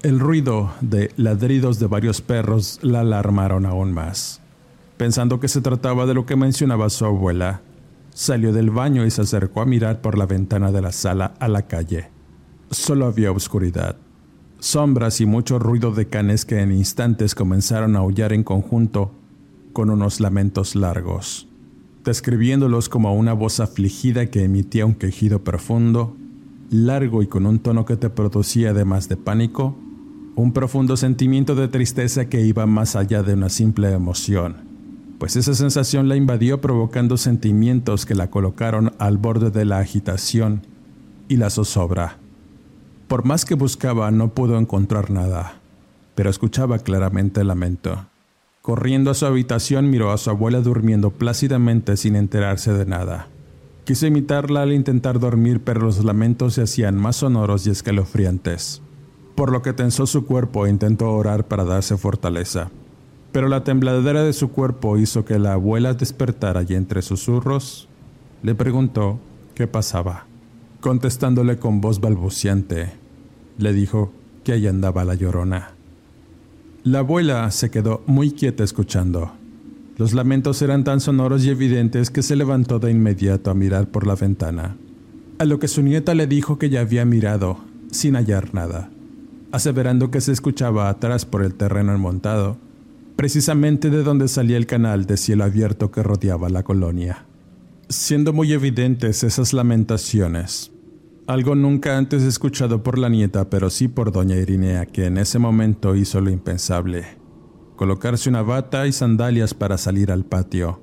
El 0.02 0.20
ruido 0.20 0.72
de 0.82 1.10
ladridos 1.16 1.78
de 1.78 1.86
varios 1.86 2.20
perros 2.20 2.78
la 2.82 3.00
alarmaron 3.00 3.64
aún 3.64 3.92
más. 3.92 4.42
Pensando 4.98 5.40
que 5.40 5.48
se 5.48 5.62
trataba 5.62 6.04
de 6.06 6.14
lo 6.14 6.26
que 6.26 6.36
mencionaba 6.36 6.90
su 6.90 7.06
abuela, 7.06 7.62
salió 8.10 8.52
del 8.52 8.70
baño 8.70 9.06
y 9.06 9.10
se 9.10 9.22
acercó 9.22 9.62
a 9.62 9.66
mirar 9.66 10.02
por 10.02 10.18
la 10.18 10.26
ventana 10.26 10.70
de 10.70 10.82
la 10.82 10.92
sala 10.92 11.34
a 11.40 11.48
la 11.48 11.62
calle. 11.62 12.10
Solo 12.70 13.06
había 13.06 13.32
oscuridad, 13.32 13.96
sombras 14.58 15.20
y 15.20 15.26
mucho 15.26 15.58
ruido 15.58 15.90
de 15.92 16.08
canes 16.08 16.44
que 16.44 16.60
en 16.60 16.72
instantes 16.72 17.34
comenzaron 17.34 17.96
a 17.96 18.00
aullar 18.00 18.32
en 18.32 18.44
conjunto 18.44 19.12
con 19.72 19.90
unos 19.90 20.20
lamentos 20.20 20.74
largos, 20.74 21.48
describiéndolos 22.04 22.88
como 22.88 23.14
una 23.14 23.32
voz 23.32 23.60
afligida 23.60 24.26
que 24.26 24.44
emitía 24.44 24.86
un 24.86 24.94
quejido 24.94 25.42
profundo, 25.42 26.16
largo 26.70 27.22
y 27.22 27.26
con 27.26 27.46
un 27.46 27.58
tono 27.60 27.86
que 27.86 27.96
te 27.96 28.10
producía 28.10 28.70
además 28.70 29.08
de 29.08 29.16
pánico, 29.16 29.76
un 30.36 30.52
profundo 30.52 30.98
sentimiento 30.98 31.54
de 31.54 31.66
tristeza 31.66 32.26
que 32.26 32.42
iba 32.42 32.66
más 32.66 32.94
allá 32.94 33.22
de 33.22 33.32
una 33.32 33.48
simple 33.48 33.90
emoción, 33.92 34.56
pues 35.18 35.34
esa 35.34 35.54
sensación 35.54 36.10
la 36.10 36.16
invadió 36.16 36.60
provocando 36.60 37.16
sentimientos 37.16 38.04
que 38.04 38.14
la 38.14 38.28
colocaron 38.28 38.92
al 38.98 39.16
borde 39.16 39.50
de 39.50 39.64
la 39.64 39.78
agitación 39.78 40.60
y 41.26 41.38
la 41.38 41.48
zozobra. 41.48 42.18
Por 43.08 43.24
más 43.24 43.46
que 43.46 43.54
buscaba 43.54 44.10
no 44.10 44.34
pudo 44.34 44.58
encontrar 44.58 45.10
nada, 45.10 45.54
pero 46.14 46.28
escuchaba 46.28 46.80
claramente 46.80 47.40
el 47.40 47.48
lamento. 47.48 48.04
Corriendo 48.60 49.12
a 49.12 49.14
su 49.14 49.24
habitación 49.24 49.88
miró 49.88 50.12
a 50.12 50.18
su 50.18 50.28
abuela 50.28 50.60
durmiendo 50.60 51.12
plácidamente 51.12 51.96
sin 51.96 52.14
enterarse 52.14 52.74
de 52.74 52.84
nada. 52.84 53.28
Quiso 53.84 54.06
imitarla 54.06 54.62
al 54.62 54.74
intentar 54.74 55.18
dormir, 55.18 55.62
pero 55.64 55.80
los 55.80 56.04
lamentos 56.04 56.54
se 56.54 56.62
hacían 56.62 56.96
más 56.96 57.16
sonoros 57.16 57.66
y 57.66 57.70
escalofriantes, 57.70 58.82
por 59.36 59.52
lo 59.52 59.62
que 59.62 59.72
tensó 59.72 60.06
su 60.06 60.24
cuerpo 60.26 60.66
e 60.66 60.70
intentó 60.70 61.12
orar 61.12 61.46
para 61.46 61.64
darse 61.64 61.96
fortaleza. 61.96 62.70
Pero 63.30 63.48
la 63.48 63.62
tembladera 63.62 64.24
de 64.24 64.32
su 64.32 64.50
cuerpo 64.50 64.96
hizo 64.98 65.24
que 65.24 65.38
la 65.38 65.52
abuela 65.52 65.94
despertara 65.94 66.64
y 66.66 66.74
entre 66.74 67.02
susurros 67.02 67.88
le 68.42 68.54
preguntó 68.54 69.20
qué 69.54 69.66
pasaba. 69.66 70.26
Contestándole 70.80 71.58
con 71.58 71.80
voz 71.80 72.00
balbuciante, 72.00 72.92
le 73.58 73.72
dijo 73.72 74.10
que 74.42 74.52
ahí 74.52 74.66
andaba 74.66 75.04
la 75.04 75.14
llorona. 75.14 75.72
La 76.82 77.00
abuela 77.00 77.50
se 77.50 77.70
quedó 77.70 78.02
muy 78.06 78.30
quieta 78.30 78.64
escuchando. 78.64 79.32
Los 79.98 80.14
lamentos 80.14 80.62
eran 80.62 80.84
tan 80.84 81.00
sonoros 81.00 81.44
y 81.44 81.50
evidentes 81.50 82.10
que 82.10 82.22
se 82.22 82.36
levantó 82.36 82.78
de 82.78 82.90
inmediato 82.90 83.50
a 83.50 83.54
mirar 83.54 83.88
por 83.88 84.06
la 84.06 84.14
ventana, 84.14 84.76
a 85.38 85.44
lo 85.44 85.58
que 85.58 85.68
su 85.68 85.82
nieta 85.82 86.14
le 86.14 86.26
dijo 86.26 86.58
que 86.58 86.70
ya 86.70 86.80
había 86.80 87.04
mirado, 87.04 87.58
sin 87.90 88.14
hallar 88.14 88.54
nada, 88.54 88.90
aseverando 89.52 90.10
que 90.10 90.20
se 90.20 90.32
escuchaba 90.32 90.88
atrás 90.88 91.24
por 91.24 91.42
el 91.42 91.54
terreno 91.54 91.94
enmontado, 91.94 92.58
precisamente 93.16 93.90
de 93.90 94.02
donde 94.02 94.28
salía 94.28 94.56
el 94.56 94.66
canal 94.66 95.06
de 95.06 95.16
cielo 95.16 95.44
abierto 95.44 95.90
que 95.90 96.02
rodeaba 96.02 96.48
la 96.48 96.62
colonia. 96.62 97.26
Siendo 97.88 98.32
muy 98.32 98.52
evidentes 98.52 99.22
esas 99.22 99.52
lamentaciones, 99.52 100.72
algo 101.26 101.56
nunca 101.56 101.98
antes 101.98 102.22
escuchado 102.22 102.82
por 102.84 102.98
la 102.98 103.08
nieta, 103.08 103.50
pero 103.50 103.68
sí 103.68 103.88
por 103.88 104.12
doña 104.12 104.36
Irinea, 104.36 104.86
que 104.86 105.06
en 105.06 105.18
ese 105.18 105.40
momento 105.40 105.96
hizo 105.96 106.20
lo 106.20 106.30
impensable. 106.30 107.04
Colocarse 107.74 108.28
una 108.28 108.42
bata 108.42 108.86
y 108.86 108.92
sandalias 108.92 109.52
para 109.52 109.76
salir 109.76 110.12
al 110.12 110.24
patio. 110.24 110.80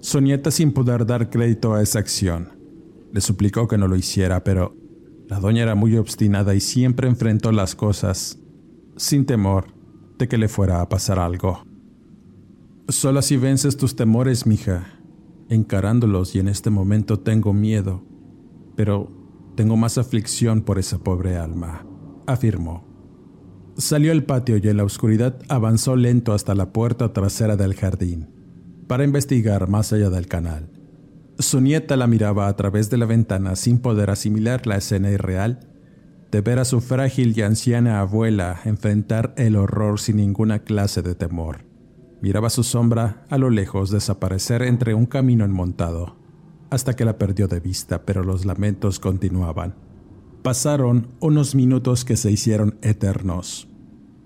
Su 0.00 0.20
nieta 0.20 0.50
sin 0.50 0.72
poder 0.72 1.06
dar 1.06 1.30
crédito 1.30 1.74
a 1.74 1.82
esa 1.82 2.00
acción. 2.00 2.48
Le 3.12 3.20
suplicó 3.20 3.68
que 3.68 3.78
no 3.78 3.86
lo 3.86 3.96
hiciera, 3.96 4.42
pero 4.42 4.74
la 5.28 5.40
doña 5.40 5.62
era 5.62 5.74
muy 5.74 5.96
obstinada 5.96 6.54
y 6.54 6.60
siempre 6.60 7.08
enfrentó 7.08 7.50
las 7.52 7.74
cosas 7.74 8.38
sin 8.96 9.26
temor 9.26 9.66
de 10.18 10.28
que 10.28 10.38
le 10.38 10.48
fuera 10.48 10.80
a 10.80 10.88
pasar 10.88 11.18
algo. 11.18 11.62
Solo 12.88 13.18
así 13.18 13.36
vences 13.36 13.76
tus 13.76 13.96
temores, 13.96 14.46
mija. 14.46 14.86
Encarándolos 15.48 16.34
y 16.34 16.38
en 16.38 16.48
este 16.48 16.70
momento 16.70 17.20
tengo 17.20 17.52
miedo, 17.52 18.02
pero 18.76 19.10
tengo 19.56 19.76
más 19.76 19.98
aflicción 19.98 20.62
por 20.62 20.78
esa 20.78 20.98
pobre 20.98 21.36
alma, 21.36 21.86
afirmó. 22.26 22.84
Salió 23.76 24.12
al 24.12 24.24
patio 24.24 24.56
y 24.56 24.68
en 24.68 24.76
la 24.76 24.84
oscuridad 24.84 25.38
avanzó 25.48 25.96
lento 25.96 26.32
hasta 26.32 26.54
la 26.54 26.72
puerta 26.72 27.12
trasera 27.12 27.56
del 27.56 27.74
jardín, 27.74 28.28
para 28.86 29.04
investigar 29.04 29.68
más 29.68 29.92
allá 29.92 30.10
del 30.10 30.26
canal. 30.26 30.75
Su 31.38 31.60
nieta 31.60 31.96
la 31.96 32.06
miraba 32.06 32.48
a 32.48 32.56
través 32.56 32.88
de 32.88 32.96
la 32.96 33.06
ventana 33.06 33.56
sin 33.56 33.78
poder 33.78 34.10
asimilar 34.10 34.66
la 34.66 34.76
escena 34.76 35.10
irreal 35.10 35.60
de 36.30 36.40
ver 36.40 36.58
a 36.58 36.64
su 36.64 36.80
frágil 36.80 37.36
y 37.36 37.42
anciana 37.42 38.00
abuela 38.00 38.60
enfrentar 38.64 39.34
el 39.36 39.56
horror 39.56 40.00
sin 40.00 40.16
ninguna 40.16 40.60
clase 40.60 41.02
de 41.02 41.14
temor. 41.14 41.64
Miraba 42.20 42.50
su 42.50 42.64
sombra 42.64 43.26
a 43.28 43.38
lo 43.38 43.50
lejos 43.50 43.90
desaparecer 43.90 44.62
entre 44.62 44.94
un 44.94 45.06
camino 45.06 45.44
enmontado 45.44 46.16
hasta 46.70 46.96
que 46.96 47.04
la 47.04 47.18
perdió 47.18 47.48
de 47.48 47.60
vista, 47.60 48.04
pero 48.04 48.24
los 48.24 48.44
lamentos 48.44 48.98
continuaban. 48.98 49.74
Pasaron 50.42 51.08
unos 51.20 51.54
minutos 51.54 52.04
que 52.04 52.16
se 52.16 52.30
hicieron 52.30 52.78
eternos. 52.82 53.68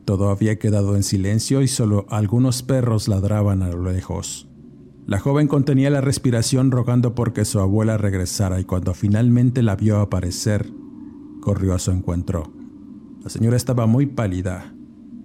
Todo 0.05 0.31
había 0.31 0.59
quedado 0.59 0.97
en 0.97 1.03
silencio 1.03 1.63
y 1.63 1.69
solo 1.69 2.07
algunos 2.11 2.63
perros 2.63 3.09
ladraban 3.09 3.63
a 3.63 3.69
lo 3.69 3.93
lejos. 3.93 4.50
La 5.11 5.19
joven 5.19 5.49
contenía 5.49 5.91
la 5.91 6.01
respiración 6.01 6.71
rogando 6.71 7.17
porque 7.17 7.45
su 7.45 7.59
abuela 7.59 7.99
regresara 7.99 8.61
y 8.61 8.65
cuando 8.65 8.95
finalmente 8.95 9.61
la 9.61 9.75
vio 9.75 9.99
aparecer, 9.99 10.71
corrió 11.41 11.75
a 11.75 11.81
su 11.81 11.91
encuentro. 11.91 12.53
La 13.21 13.29
señora 13.29 13.57
estaba 13.57 13.87
muy 13.87 14.07
pálida. 14.07 14.73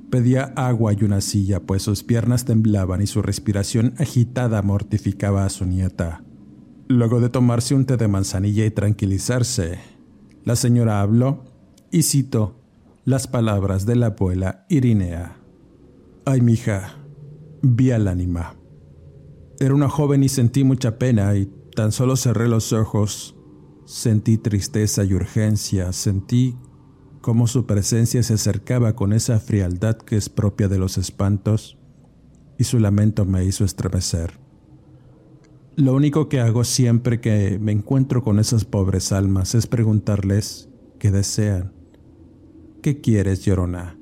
Pedía 0.10 0.54
agua 0.56 0.94
y 0.94 1.04
una 1.04 1.22
silla, 1.22 1.60
pues 1.60 1.84
sus 1.84 2.02
piernas 2.02 2.46
temblaban 2.46 3.04
y 3.04 3.06
su 3.06 3.22
respiración 3.22 3.94
agitada 4.00 4.64
mortificaba 4.64 5.46
a 5.46 5.50
su 5.50 5.68
nieta. 5.68 6.24
Luego 6.88 7.22
de 7.22 7.30
tomarse 7.30 7.76
un 7.76 7.86
té 7.86 7.96
de 7.96 8.08
manzanilla 8.08 8.66
y 8.66 8.72
tranquilizarse, 8.72 9.78
la 10.46 10.56
señora 10.56 11.02
habló 11.02 11.44
y 11.92 12.02
citó 12.02 12.60
las 13.04 13.28
palabras 13.28 13.86
de 13.86 13.98
la 13.98 14.08
abuela 14.08 14.66
Irinea. 14.68 15.38
Ay, 16.26 16.42
mija, 16.42 16.96
vi 17.62 17.92
al 17.92 18.08
ánima. 18.08 18.56
Era 19.60 19.74
una 19.74 19.90
joven 19.90 20.24
y 20.24 20.30
sentí 20.30 20.64
mucha 20.64 20.98
pena 20.98 21.36
y 21.36 21.46
tan 21.76 21.92
solo 21.92 22.16
cerré 22.16 22.48
los 22.48 22.74
ojos. 22.74 23.36
Sentí 23.86 24.38
tristeza 24.38 25.04
y 25.04 25.14
urgencia, 25.14 25.94
sentí 25.94 26.58
cómo 27.22 27.48
su 27.48 27.66
presencia 27.66 28.22
se 28.24 28.34
acercaba 28.34 28.96
con 28.96 29.14
esa 29.14 29.40
frialdad 29.40 29.98
que 29.98 30.18
es 30.18 30.30
propia 30.30 30.68
de 30.68 30.78
los 30.78 30.98
espantos 30.98 31.78
y 32.58 32.64
su 32.66 32.80
lamento 32.80 33.26
me 33.26 33.46
hizo 33.46 33.64
estremecer. 33.64 34.40
Lo 35.76 35.94
único 35.94 36.30
que 36.30 36.40
hago 36.40 36.64
siempre 36.64 37.20
que 37.20 37.60
me 37.60 37.72
encuentro 37.72 38.24
con 38.24 38.40
esas 38.40 38.66
pobres 38.66 39.12
almas 39.12 39.56
es 39.56 39.68
preguntarles 39.68 40.70
qué 41.00 41.12
desean. 41.12 41.74
¿Qué 42.82 43.02
quieres, 43.02 43.44
llorona? 43.44 43.98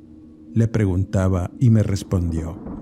Le 0.54 0.68
preguntaba 0.68 1.50
y 1.60 1.70
me 1.70 1.82
respondió. 1.82 2.73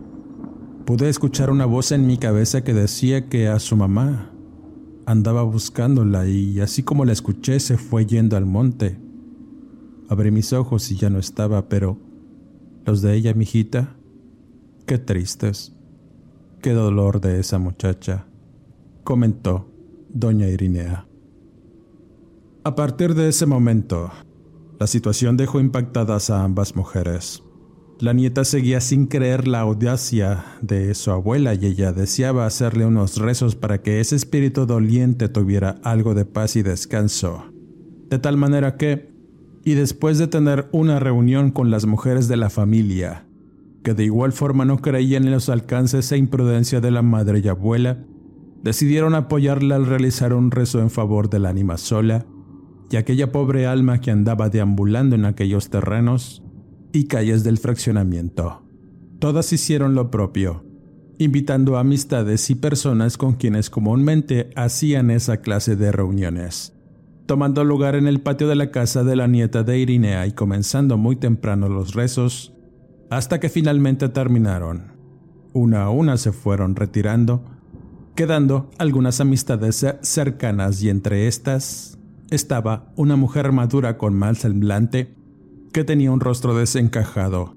Pude 0.92 1.08
escuchar 1.08 1.52
una 1.52 1.66
voz 1.66 1.94
en 1.94 2.06
mi 2.06 2.18
cabeza 2.18 2.66
que 2.66 2.74
decía 2.74 3.30
que 3.30 3.48
a 3.48 3.60
su 3.60 3.78
mamá 3.78 4.30
andaba 5.06 5.42
buscándola 5.42 6.28
y 6.28 6.60
así 6.60 6.84
como 6.84 7.06
la 7.06 7.14
escuché 7.14 7.62
se 7.62 7.78
fue 7.78 8.06
yendo 8.06 8.36
al 8.36 8.46
monte. 8.46 9.00
Abrí 10.10 10.32
mis 10.32 10.52
ojos 10.52 10.92
y 10.92 10.98
ya 10.98 11.10
no 11.10 11.18
estaba, 11.18 11.70
pero 11.70 11.98
los 12.86 13.02
de 13.02 13.16
ella, 13.16 13.34
mijita, 13.34 13.96
qué 14.86 14.98
tristes. 14.98 15.74
Qué 16.62 16.74
dolor 16.74 17.22
de 17.22 17.40
esa 17.40 17.58
muchacha, 17.58 18.28
comentó 19.06 19.72
doña 20.10 20.50
Irinea. 20.50 21.08
A 22.66 22.76
partir 22.76 23.16
de 23.16 23.30
ese 23.30 23.46
momento, 23.46 24.12
la 24.78 24.88
situación 24.88 25.38
dejó 25.38 25.62
impactadas 25.62 26.30
a 26.30 26.44
ambas 26.44 26.76
mujeres. 26.76 27.42
La 28.02 28.14
nieta 28.14 28.46
seguía 28.46 28.82
sin 28.82 29.06
creer 29.06 29.48
la 29.48 29.60
audacia 29.60 30.44
de 30.64 30.96
su 30.96 31.12
abuela 31.12 31.54
y 31.54 31.68
ella 31.68 31.94
deseaba 31.94 32.48
hacerle 32.48 32.88
unos 32.88 33.18
rezos 33.18 33.56
para 33.56 33.84
que 33.84 34.00
ese 34.00 34.16
espíritu 34.16 34.66
doliente 34.66 35.30
tuviera 35.30 35.80
algo 35.84 36.16
de 36.16 36.26
paz 36.26 36.56
y 36.56 36.64
descanso. 36.64 37.46
De 38.10 38.18
tal 38.18 38.38
manera 38.38 38.76
que, 38.76 39.12
y 39.64 39.76
después 39.76 40.18
de 40.18 40.26
tener 40.26 40.68
una 40.72 41.00
reunión 41.00 41.52
con 41.52 41.70
las 41.70 41.86
mujeres 41.86 42.28
de 42.28 42.38
la 42.38 42.50
familia, 42.50 43.28
que 43.84 43.94
de 43.94 44.06
igual 44.06 44.32
forma 44.32 44.66
no 44.66 44.80
creían 44.80 45.26
en 45.26 45.32
los 45.32 45.48
alcances 45.50 46.12
e 46.12 46.18
imprudencia 46.18 46.82
de 46.82 46.90
la 46.90 47.04
madre 47.04 47.40
y 47.44 47.50
abuela, 47.50 48.04
decidieron 48.64 49.14
apoyarla 49.14 49.76
al 49.76 49.86
realizar 49.86 50.34
un 50.34 50.50
rezo 50.50 50.80
en 50.80 50.90
favor 50.90 51.30
del 51.30 51.46
ánima 51.46 51.78
sola 51.78 52.26
y 52.90 52.96
aquella 52.96 53.32
pobre 53.32 53.68
alma 53.68 54.02
que 54.02 54.10
andaba 54.10 54.50
deambulando 54.50 55.16
en 55.16 55.26
aquellos 55.26 55.70
terrenos 55.70 56.42
y 56.94 57.06
calles 57.06 57.44
del 57.44 57.58
fraccionamiento. 57.58 58.64
Todas 59.20 59.54
hicieron 59.54 59.96
lo 59.96 60.10
propio, 60.10 60.64
invitando 61.18 61.78
a 61.78 61.82
amistades 61.82 62.50
y 62.50 62.56
personas 62.56 63.18
con 63.18 63.34
quienes 63.34 63.70
comúnmente 63.70 64.50
hacían 64.56 65.12
esa 65.12 65.38
clase 65.38 65.76
de 65.76 65.92
reuniones, 65.92 66.74
tomando 67.28 67.64
lugar 67.64 67.96
en 67.96 68.08
el 68.08 68.22
patio 68.22 68.48
de 68.48 68.56
la 68.56 68.72
casa 68.72 69.04
de 69.04 69.16
la 69.16 69.28
nieta 69.28 69.64
de 69.64 69.78
Irinea 69.78 70.26
y 70.26 70.32
comenzando 70.32 70.98
muy 70.98 71.16
temprano 71.16 71.70
los 71.70 71.94
rezos, 71.94 72.54
hasta 73.10 73.40
que 73.40 73.50
finalmente 73.50 74.10
terminaron. 74.10 74.94
Una 75.54 75.84
a 75.84 75.90
una 75.90 76.18
se 76.18 76.32
fueron 76.32 76.76
retirando, 76.76 77.44
quedando 78.16 78.72
algunas 78.78 79.20
amistades 79.22 79.86
cercanas 80.02 80.82
y 80.82 80.90
entre 80.90 81.28
estas 81.28 82.00
estaba 82.32 82.92
una 82.96 83.18
mujer 83.18 83.52
madura 83.52 83.98
con 83.98 84.14
mal 84.14 84.38
semblante 84.38 85.21
que 85.72 85.84
tenía 85.84 86.12
un 86.12 86.20
rostro 86.20 86.56
desencajado. 86.56 87.56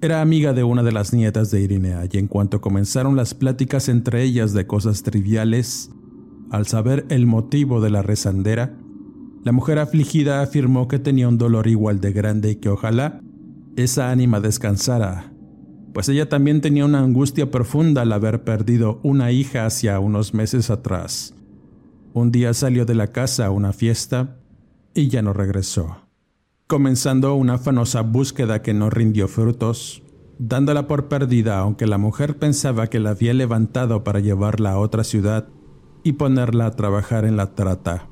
Era 0.00 0.22
amiga 0.22 0.54
de 0.54 0.64
una 0.64 0.82
de 0.82 0.92
las 0.92 1.12
nietas 1.12 1.50
de 1.50 1.60
Irinea 1.60 2.04
y 2.10 2.16
en 2.16 2.26
cuanto 2.26 2.60
comenzaron 2.60 3.16
las 3.16 3.34
pláticas 3.34 3.88
entre 3.88 4.22
ellas 4.22 4.54
de 4.54 4.66
cosas 4.66 5.02
triviales, 5.02 5.90
al 6.50 6.66
saber 6.66 7.04
el 7.10 7.26
motivo 7.26 7.80
de 7.80 7.90
la 7.90 8.02
rezandera, 8.02 8.74
la 9.44 9.52
mujer 9.52 9.78
afligida 9.78 10.42
afirmó 10.42 10.88
que 10.88 10.98
tenía 10.98 11.28
un 11.28 11.38
dolor 11.38 11.66
igual 11.66 12.00
de 12.00 12.12
grande 12.12 12.50
y 12.52 12.56
que 12.56 12.70
ojalá 12.70 13.20
esa 13.76 14.10
ánima 14.10 14.40
descansara, 14.40 15.32
pues 15.92 16.08
ella 16.08 16.28
también 16.28 16.60
tenía 16.60 16.84
una 16.84 17.00
angustia 17.00 17.50
profunda 17.50 18.02
al 18.02 18.12
haber 18.12 18.42
perdido 18.42 19.00
una 19.02 19.32
hija 19.32 19.66
hacia 19.66 20.00
unos 20.00 20.34
meses 20.34 20.70
atrás. 20.70 21.34
Un 22.12 22.32
día 22.32 22.52
salió 22.54 22.84
de 22.84 22.94
la 22.94 23.08
casa 23.08 23.46
a 23.46 23.50
una 23.50 23.72
fiesta 23.72 24.38
y 24.94 25.08
ya 25.08 25.22
no 25.22 25.32
regresó 25.32 26.09
comenzando 26.70 27.34
una 27.34 27.54
afanosa 27.54 28.02
búsqueda 28.02 28.62
que 28.62 28.72
no 28.74 28.90
rindió 28.90 29.26
frutos, 29.26 30.04
dándola 30.38 30.86
por 30.86 31.08
perdida 31.08 31.58
aunque 31.58 31.88
la 31.88 31.98
mujer 31.98 32.38
pensaba 32.38 32.86
que 32.86 33.00
la 33.00 33.10
había 33.10 33.34
levantado 33.34 34.04
para 34.04 34.20
llevarla 34.20 34.70
a 34.70 34.78
otra 34.78 35.02
ciudad 35.02 35.48
y 36.04 36.12
ponerla 36.12 36.66
a 36.66 36.70
trabajar 36.70 37.24
en 37.24 37.36
la 37.36 37.56
trata, 37.56 38.08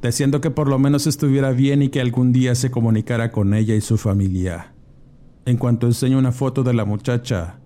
deseando 0.00 0.40
que 0.40 0.50
por 0.50 0.68
lo 0.68 0.78
menos 0.78 1.06
estuviera 1.06 1.50
bien 1.50 1.82
y 1.82 1.90
que 1.90 2.00
algún 2.00 2.32
día 2.32 2.54
se 2.54 2.70
comunicara 2.70 3.30
con 3.30 3.52
ella 3.52 3.74
y 3.74 3.82
su 3.82 3.98
familia. 3.98 4.72
En 5.44 5.58
cuanto 5.58 5.86
enseñó 5.86 6.16
una 6.16 6.32
foto 6.32 6.62
de 6.62 6.72
la 6.72 6.86
muchacha, 6.86 7.60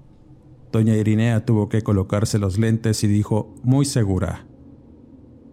doña 0.73 0.97
Irinea 0.97 1.45
tuvo 1.45 1.69
que 1.69 1.83
colocarse 1.83 2.41
los 2.41 2.59
lentes 2.59 3.05
y 3.05 3.07
dijo 3.07 3.55
muy 3.63 3.85
segura, 3.85 4.49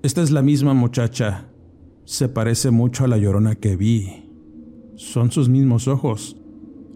Esta 0.02 0.24
es 0.24 0.32
la 0.32 0.42
misma 0.42 0.74
muchacha, 0.74 1.46
se 2.06 2.28
parece 2.28 2.72
mucho 2.72 3.04
a 3.04 3.08
la 3.08 3.18
llorona 3.18 3.54
que 3.54 3.76
vi. 3.76 4.29
Son 5.00 5.32
sus 5.32 5.48
mismos 5.48 5.88
ojos. 5.88 6.36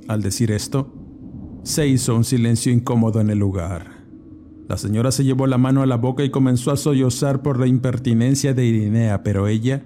Al 0.10 0.22
decir 0.22 0.52
esto, 0.52 0.94
se 1.63 1.88
hizo 1.88 2.13
un 2.18 2.26
silencio 2.26 2.70
incómodo 2.70 3.22
en 3.22 3.30
el 3.30 3.39
lugar. 3.39 4.04
La 4.68 4.76
señora 4.76 5.10
se 5.13 5.24
llevó 5.24 5.48
la 5.48 5.58
mano 5.58 5.82
a 5.82 5.86
la 5.86 5.96
boca 5.96 6.22
y 6.22 6.30
comenzó 6.30 6.72
a 6.72 6.76
sollozar 6.76 7.42
por 7.42 7.58
la 7.58 7.66
impertinencia 7.66 8.54
de 8.54 8.66
Irinea, 8.66 9.24
pero 9.24 9.48
ella 9.48 9.86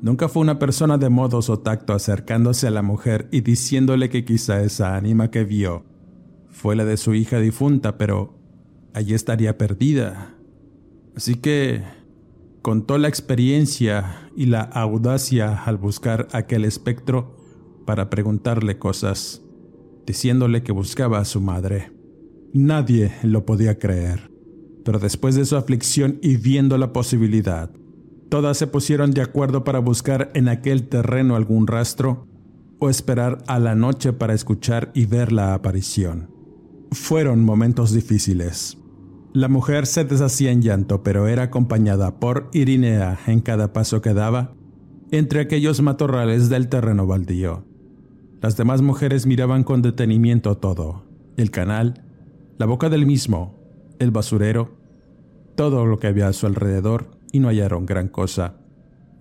nunca 0.00 0.30
fue 0.30 0.40
una 0.40 0.58
persona 0.58 0.96
de 0.96 1.10
modos 1.10 1.50
o 1.50 1.58
tacto 1.58 1.92
acercándose 1.92 2.66
a 2.66 2.70
la 2.70 2.80
mujer 2.80 3.28
y 3.30 3.42
diciéndole 3.42 4.08
que 4.08 4.24
quizá 4.24 4.62
esa 4.62 4.96
ánima 4.96 5.30
que 5.30 5.44
vio 5.44 5.84
fue 6.48 6.76
la 6.76 6.86
de 6.86 6.96
su 6.96 7.12
hija 7.12 7.40
difunta, 7.40 7.98
pero 7.98 8.38
allí 8.94 9.12
estaría 9.12 9.58
perdida. 9.58 10.34
Así 11.14 11.34
que 11.34 11.82
contó 12.62 12.96
la 12.96 13.08
experiencia 13.08 14.30
y 14.34 14.46
la 14.46 14.62
audacia 14.62 15.62
al 15.62 15.76
buscar 15.76 16.26
aquel 16.32 16.64
espectro 16.64 17.38
para 17.90 18.08
preguntarle 18.08 18.78
cosas, 18.78 19.42
diciéndole 20.06 20.62
que 20.62 20.70
buscaba 20.70 21.18
a 21.18 21.24
su 21.24 21.40
madre. 21.40 21.90
Nadie 22.52 23.10
lo 23.24 23.44
podía 23.44 23.80
creer, 23.80 24.30
pero 24.84 25.00
después 25.00 25.34
de 25.34 25.44
su 25.44 25.56
aflicción 25.56 26.20
y 26.22 26.36
viendo 26.36 26.78
la 26.78 26.92
posibilidad, 26.92 27.68
todas 28.28 28.58
se 28.58 28.68
pusieron 28.68 29.10
de 29.10 29.22
acuerdo 29.22 29.64
para 29.64 29.80
buscar 29.80 30.30
en 30.34 30.46
aquel 30.48 30.86
terreno 30.86 31.34
algún 31.34 31.66
rastro 31.66 32.28
o 32.78 32.90
esperar 32.90 33.38
a 33.48 33.58
la 33.58 33.74
noche 33.74 34.12
para 34.12 34.34
escuchar 34.34 34.92
y 34.94 35.06
ver 35.06 35.32
la 35.32 35.52
aparición. 35.52 36.30
Fueron 36.92 37.44
momentos 37.44 37.92
difíciles. 37.92 38.78
La 39.32 39.48
mujer 39.48 39.88
se 39.88 40.04
deshacía 40.04 40.52
en 40.52 40.62
llanto, 40.62 41.02
pero 41.02 41.26
era 41.26 41.42
acompañada 41.42 42.20
por 42.20 42.50
Irinea 42.52 43.18
en 43.26 43.40
cada 43.40 43.72
paso 43.72 44.00
que 44.00 44.14
daba 44.14 44.54
entre 45.10 45.40
aquellos 45.40 45.82
matorrales 45.82 46.48
del 46.48 46.68
terreno 46.68 47.04
baldío. 47.04 47.64
Las 48.40 48.56
demás 48.56 48.80
mujeres 48.80 49.26
miraban 49.26 49.64
con 49.64 49.82
detenimiento 49.82 50.56
todo, 50.56 51.02
el 51.36 51.50
canal, 51.50 52.02
la 52.56 52.64
boca 52.64 52.88
del 52.88 53.04
mismo, 53.04 53.54
el 53.98 54.12
basurero, 54.12 54.70
todo 55.56 55.84
lo 55.84 55.98
que 55.98 56.06
había 56.06 56.28
a 56.28 56.32
su 56.32 56.46
alrededor 56.46 57.10
y 57.32 57.40
no 57.40 57.48
hallaron 57.48 57.84
gran 57.84 58.08
cosa, 58.08 58.54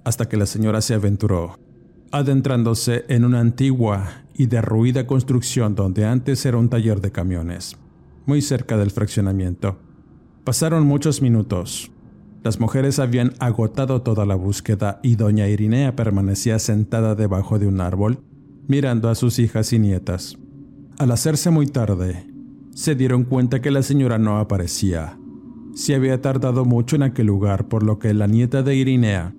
hasta 0.06 0.30
que 0.30 0.38
la 0.38 0.46
señora 0.46 0.80
se 0.80 0.94
aventuró, 0.94 1.60
adentrándose 2.12 3.04
en 3.10 3.26
una 3.26 3.42
antigua 3.42 4.24
y 4.38 4.46
derruida 4.46 5.06
construcción 5.06 5.76
donde 5.76 6.06
antes 6.06 6.46
era 6.46 6.56
un 6.58 6.70
taller 6.70 7.02
de 7.02 7.12
camiones, 7.12 7.76
muy 8.26 8.42
cerca 8.42 8.78
del 8.78 8.92
fraccionamiento. 8.92 9.80
Pasaron 10.46 10.88
muchos 10.88 11.22
minutos. 11.22 11.92
Las 12.42 12.62
mujeres 12.62 13.00
habían 13.00 13.34
agotado 13.40 14.02
toda 14.02 14.26
la 14.26 14.36
búsqueda 14.36 15.02
y 15.04 15.18
doña 15.18 15.50
Irinea 15.50 15.98
permanecía 15.98 16.58
sentada 16.58 17.16
debajo 17.16 17.60
de 17.60 17.68
un 17.68 17.82
árbol 17.82 18.24
mirando 18.70 19.10
a 19.10 19.16
sus 19.16 19.40
hijas 19.40 19.74
y 19.74 19.80
nietas. 19.80 20.38
Al 21.00 21.12
hacerse 21.12 21.50
muy 21.50 21.66
tarde, 21.66 22.28
se 22.76 22.94
dieron 22.94 23.24
cuenta 23.24 23.62
que 23.62 23.72
la 23.72 23.82
señora 23.82 24.20
no 24.20 24.38
aparecía. 24.38 25.18
Se 25.74 25.96
había 25.96 26.22
tardado 26.22 26.66
mucho 26.66 26.96
en 26.96 27.02
aquel 27.02 27.28
lugar, 27.28 27.68
por 27.68 27.82
lo 27.82 27.98
que 27.98 28.14
la 28.14 28.28
nieta 28.28 28.62
de 28.62 28.76
Irinea 28.76 29.34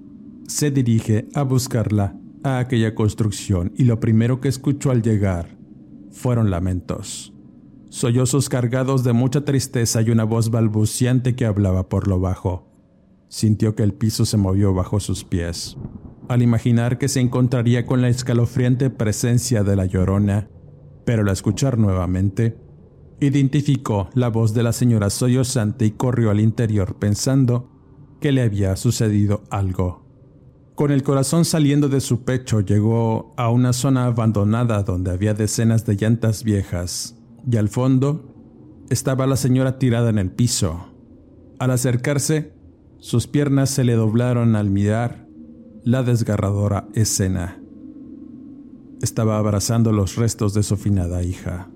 se 0.48 0.72
dirige 0.72 1.28
a 1.32 1.44
buscarla 1.44 2.16
a 2.42 2.58
aquella 2.58 2.96
construcción 2.96 3.72
y 3.76 3.84
lo 3.84 4.00
primero 4.00 4.40
que 4.40 4.48
escuchó 4.48 4.90
al 4.90 5.00
llegar 5.00 5.56
fueron 6.10 6.50
lamentos. 6.50 7.32
Sollozos 7.88 8.48
cargados 8.48 9.04
de 9.04 9.12
mucha 9.12 9.44
tristeza 9.44 10.02
y 10.02 10.10
una 10.10 10.24
voz 10.24 10.50
balbuciante 10.50 11.36
que 11.36 11.44
hablaba 11.46 11.88
por 11.88 12.08
lo 12.08 12.18
bajo. 12.18 12.66
Sintió 13.28 13.76
que 13.76 13.84
el 13.84 13.94
piso 13.94 14.24
se 14.24 14.36
movió 14.36 14.74
bajo 14.74 14.98
sus 14.98 15.22
pies 15.22 15.76
al 16.30 16.42
imaginar 16.42 16.96
que 16.96 17.08
se 17.08 17.18
encontraría 17.18 17.84
con 17.86 18.02
la 18.02 18.08
escalofriante 18.08 18.88
presencia 18.88 19.64
de 19.64 19.74
la 19.74 19.84
llorona, 19.84 20.48
pero 21.04 21.22
al 21.22 21.28
escuchar 21.28 21.76
nuevamente, 21.76 22.56
identificó 23.18 24.08
la 24.14 24.28
voz 24.28 24.54
de 24.54 24.62
la 24.62 24.72
señora 24.72 25.10
sollozante 25.10 25.86
y 25.86 25.90
corrió 25.90 26.30
al 26.30 26.38
interior 26.38 26.94
pensando 27.00 27.68
que 28.20 28.30
le 28.30 28.42
había 28.42 28.76
sucedido 28.76 29.42
algo. 29.50 30.06
Con 30.76 30.92
el 30.92 31.02
corazón 31.02 31.44
saliendo 31.44 31.88
de 31.88 32.00
su 32.00 32.22
pecho 32.22 32.60
llegó 32.60 33.34
a 33.36 33.50
una 33.50 33.72
zona 33.72 34.06
abandonada 34.06 34.84
donde 34.84 35.10
había 35.10 35.34
decenas 35.34 35.84
de 35.84 35.96
llantas 35.96 36.44
viejas, 36.44 37.16
y 37.50 37.56
al 37.56 37.68
fondo 37.68 38.32
estaba 38.88 39.26
la 39.26 39.34
señora 39.34 39.80
tirada 39.80 40.10
en 40.10 40.18
el 40.18 40.30
piso. 40.30 40.92
Al 41.58 41.72
acercarse, 41.72 42.52
sus 42.98 43.26
piernas 43.26 43.70
se 43.70 43.82
le 43.82 43.94
doblaron 43.94 44.54
al 44.54 44.70
mirar 44.70 45.28
la 45.84 46.02
desgarradora 46.02 46.88
escena. 46.94 47.58
Estaba 49.00 49.38
abrazando 49.38 49.92
los 49.92 50.16
restos 50.16 50.52
de 50.52 50.62
su 50.62 50.76
finada 50.76 51.22
hija. 51.22 51.68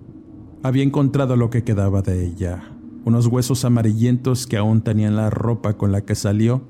Había 0.63 0.83
encontrado 0.83 1.37
lo 1.37 1.49
que 1.49 1.65
quedaba 1.65 2.03
de 2.03 2.27
ella, 2.27 2.65
unos 3.05 3.27
huesos 3.29 3.65
amarillentos 3.65 4.47
que 4.47 4.59
aún 4.59 4.83
tenían 4.83 5.17
la 5.17 5.31
ropa 5.31 5.79
con 5.79 5.91
la 5.91 6.03
que 6.03 6.15
salió 6.15 6.63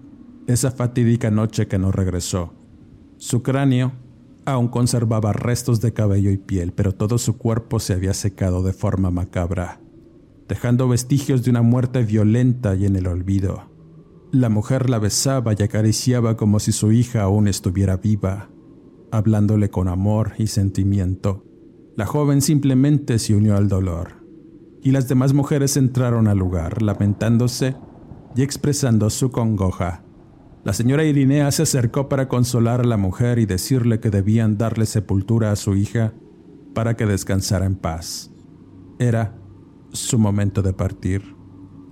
esa 0.46 0.70
fatídica 0.70 1.30
noche 1.30 1.66
que 1.66 1.78
no 1.78 1.90
regresó. 1.90 2.52
Su 3.16 3.42
cráneo 3.42 3.92
aún 4.44 4.68
conservaba 4.68 5.32
restos 5.32 5.80
de 5.80 5.92
cabello 5.92 6.30
y 6.30 6.36
piel, 6.36 6.72
pero 6.72 6.92
todo 6.92 7.18
su 7.18 7.36
cuerpo 7.36 7.80
se 7.80 7.94
había 7.94 8.14
secado 8.14 8.62
de 8.62 8.72
forma 8.72 9.11
macabra. 9.11 9.80
dejando 10.46 10.86
vestigios 10.88 11.42
de 11.42 11.50
una 11.50 11.62
muerte 11.62 12.04
violenta 12.04 12.74
y 12.74 12.84
en 12.84 12.96
el 12.96 13.06
olvido. 13.06 13.73
La 14.35 14.49
mujer 14.49 14.91
la 14.91 14.99
besaba 14.99 15.53
y 15.57 15.62
acariciaba 15.62 16.37
como 16.37 16.59
si 16.59 16.72
su 16.72 16.91
hija 16.91 17.22
aún 17.22 17.47
estuviera 17.47 17.99
viva, 17.99 18.51
hablándole 19.12 19.70
con 19.70 19.87
amor 19.87 20.32
y 20.39 20.49
sentimiento. 20.49 21.45
La 21.97 22.05
joven 22.05 22.43
simplemente 22.43 23.20
se 23.20 23.37
unió 23.37 23.57
al 23.57 23.68
dolor, 23.68 24.24
y 24.82 24.91
las 24.91 25.07
demás 25.07 25.35
mujeres 25.35 25.76
entraron 25.76 26.26
al 26.26 26.37
lugar, 26.37 26.82
lamentándose 26.82 27.76
y 28.35 28.43
expresando 28.43 29.09
su 29.09 29.30
congoja. 29.30 30.03
La 30.64 30.72
señora 30.72 31.05
Irinea 31.05 31.53
se 31.53 31.62
acercó 31.62 32.09
para 32.09 32.26
consolar 32.26 32.80
a 32.80 32.85
la 32.85 32.97
mujer 32.97 33.39
y 33.39 33.47
decirle 33.47 34.01
que 34.01 34.11
debían 34.11 34.59
darle 34.59 34.87
sepultura 34.87 35.53
a 35.53 35.57
su 35.57 35.76
hija 35.76 36.12
para 36.74 36.97
que 36.97 37.07
descansara 37.07 37.66
en 37.66 37.76
paz. 37.76 38.32
Era 38.99 39.39
su 39.93 40.18
momento 40.18 40.61
de 40.61 40.72
partir. 40.72 41.22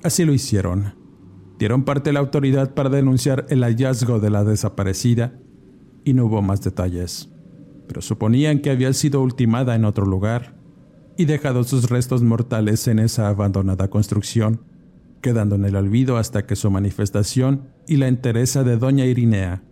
Así 0.03 0.25
lo 0.25 0.33
hicieron. 0.33 1.02
Dieron 1.63 1.85
parte 1.85 2.11
a 2.11 2.13
la 2.13 2.19
autoridad 2.19 2.75
para 2.75 2.89
denunciar 2.89 3.47
el 3.49 3.63
hallazgo 3.63 4.19
de 4.19 4.31
la 4.31 4.43
desaparecida 4.43 5.39
y 6.03 6.13
no 6.13 6.27
hubo 6.27 6.43
más 6.43 6.61
detalles, 6.61 7.31
pero 7.87 8.03
suponían 8.03 8.59
que 8.59 8.71
había 8.71 8.93
sido 8.93 9.23
ultimada 9.23 9.77
en 9.77 9.85
otro 9.85 10.05
lugar 10.05 10.57
y 11.17 11.27
dejado 11.27 11.63
sus 11.63 11.89
restos 11.89 12.25
mortales 12.25 12.89
en 12.89 12.99
esa 12.99 13.29
abandonada 13.29 13.91
construcción, 13.91 14.63
quedando 15.21 15.55
en 15.55 15.65
el 15.65 15.77
olvido 15.77 16.17
hasta 16.17 16.47
que 16.47 16.57
su 16.57 16.69
manifestación 16.69 17.69
y 17.87 17.99
la 17.99 18.09
entereza 18.09 18.65
de 18.65 18.77
doña 18.77 19.07
Irinea 19.07 19.63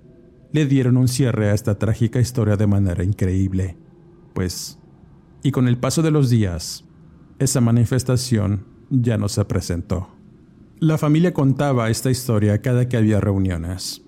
le 0.53 0.67
dieron 0.67 0.97
un 0.97 1.09
cierre 1.09 1.51
a 1.51 1.55
esta 1.55 1.77
trágica 1.81 2.21
historia 2.21 2.57
de 2.57 2.69
manera 2.69 3.03
increíble. 3.03 3.77
Pues, 4.33 4.79
y 5.43 5.51
con 5.51 5.67
el 5.67 5.77
paso 5.77 6.03
de 6.03 6.13
los 6.13 6.31
días, 6.31 6.85
esa 7.41 7.61
manifestación 7.61 8.65
ya 8.91 9.19
no 9.19 9.29
se 9.29 9.45
presentó. 9.45 10.20
La 10.81 10.97
familia 10.97 11.35
contaba 11.35 11.91
esta 11.91 12.11
historia 12.11 12.63
cada 12.63 12.89
que 12.89 12.97
había 12.97 13.21
reuniones, 13.21 14.03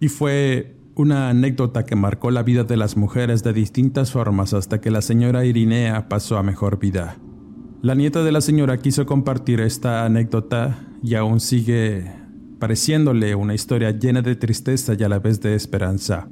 y 0.00 0.08
fue 0.08 0.74
una 0.96 1.28
anécdota 1.28 1.84
que 1.84 1.94
marcó 1.94 2.32
la 2.32 2.42
vida 2.42 2.64
de 2.64 2.76
las 2.76 2.96
mujeres 2.96 3.44
de 3.44 3.52
distintas 3.52 4.10
formas 4.10 4.52
hasta 4.52 4.80
que 4.80 4.90
la 4.90 5.00
señora 5.00 5.44
Irinea 5.44 6.08
pasó 6.08 6.36
a 6.36 6.42
mejor 6.42 6.80
vida. 6.80 7.18
La 7.82 7.94
nieta 7.94 8.24
de 8.24 8.32
la 8.32 8.40
señora 8.40 8.78
quiso 8.78 9.06
compartir 9.06 9.60
esta 9.60 10.04
anécdota 10.04 10.88
y 11.04 11.14
aún 11.14 11.38
sigue 11.38 12.10
pareciéndole 12.58 13.36
una 13.36 13.54
historia 13.54 13.92
llena 13.92 14.20
de 14.20 14.34
tristeza 14.34 14.94
y 14.98 15.04
a 15.04 15.08
la 15.08 15.20
vez 15.20 15.40
de 15.40 15.54
esperanza, 15.54 16.28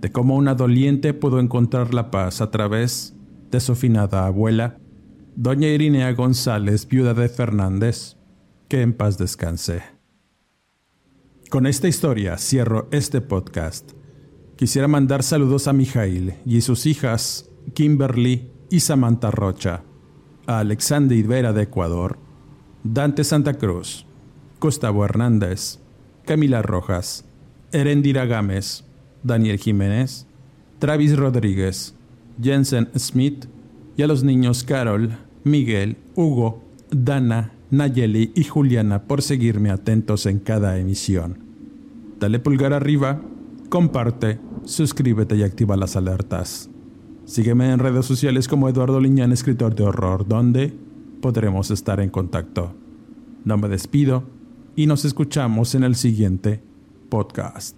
de 0.00 0.10
cómo 0.10 0.36
una 0.36 0.54
doliente 0.54 1.12
pudo 1.12 1.38
encontrar 1.38 1.92
la 1.92 2.10
paz 2.10 2.40
a 2.40 2.50
través 2.50 3.14
de 3.50 3.60
su 3.60 3.74
finada 3.74 4.24
abuela 4.24 4.78
doña 5.40 5.68
Irinea 5.68 6.12
González, 6.14 6.88
viuda 6.88 7.14
de 7.14 7.28
Fernández, 7.28 8.16
que 8.68 8.82
en 8.82 8.92
paz 8.92 9.18
descanse. 9.18 9.82
Con 11.50 11.66
esta 11.66 11.88
historia 11.88 12.36
cierro 12.36 12.88
este 12.90 13.20
podcast. 13.20 13.92
Quisiera 14.56 14.88
mandar 14.88 15.22
saludos 15.22 15.66
a 15.66 15.72
Mijail 15.72 16.34
y 16.44 16.60
sus 16.60 16.84
hijas 16.84 17.48
Kimberly 17.74 18.50
y 18.70 18.80
Samantha 18.80 19.30
Rocha, 19.30 19.82
a 20.46 20.58
Alexander 20.58 21.16
Ibera 21.16 21.52
de 21.52 21.62
Ecuador, 21.62 22.18
Dante 22.84 23.24
Santa 23.24 23.54
Cruz, 23.54 24.04
Gustavo 24.60 25.04
Hernández, 25.04 25.78
Camila 26.26 26.60
Rojas, 26.60 27.24
Erendira 27.72 28.26
Gámez, 28.26 28.84
Daniel 29.22 29.58
Jiménez, 29.58 30.26
Travis 30.78 31.16
Rodríguez, 31.16 31.94
Jensen 32.42 32.90
Smith 32.98 33.46
y 33.96 34.02
a 34.02 34.06
los 34.06 34.22
niños 34.22 34.64
Carol, 34.64 35.16
Miguel, 35.44 35.96
Hugo, 36.14 36.62
Dana, 36.90 37.52
Nayeli 37.70 38.32
y 38.34 38.44
Juliana 38.44 39.02
por 39.02 39.22
seguirme 39.22 39.70
atentos 39.70 40.26
en 40.26 40.38
cada 40.38 40.78
emisión. 40.78 41.38
Dale 42.18 42.38
pulgar 42.38 42.72
arriba, 42.72 43.20
comparte, 43.68 44.40
suscríbete 44.64 45.36
y 45.36 45.42
activa 45.42 45.76
las 45.76 45.96
alertas. 45.96 46.70
Sígueme 47.24 47.70
en 47.70 47.78
redes 47.78 48.06
sociales 48.06 48.48
como 48.48 48.68
Eduardo 48.68 49.00
Liñán, 49.00 49.32
escritor 49.32 49.74
de 49.74 49.84
horror, 49.84 50.26
donde 50.26 50.74
podremos 51.20 51.70
estar 51.70 52.00
en 52.00 52.10
contacto. 52.10 52.74
No 53.44 53.58
me 53.58 53.68
despido 53.68 54.24
y 54.74 54.86
nos 54.86 55.04
escuchamos 55.04 55.74
en 55.74 55.84
el 55.84 55.94
siguiente 55.94 56.62
podcast. 57.08 57.77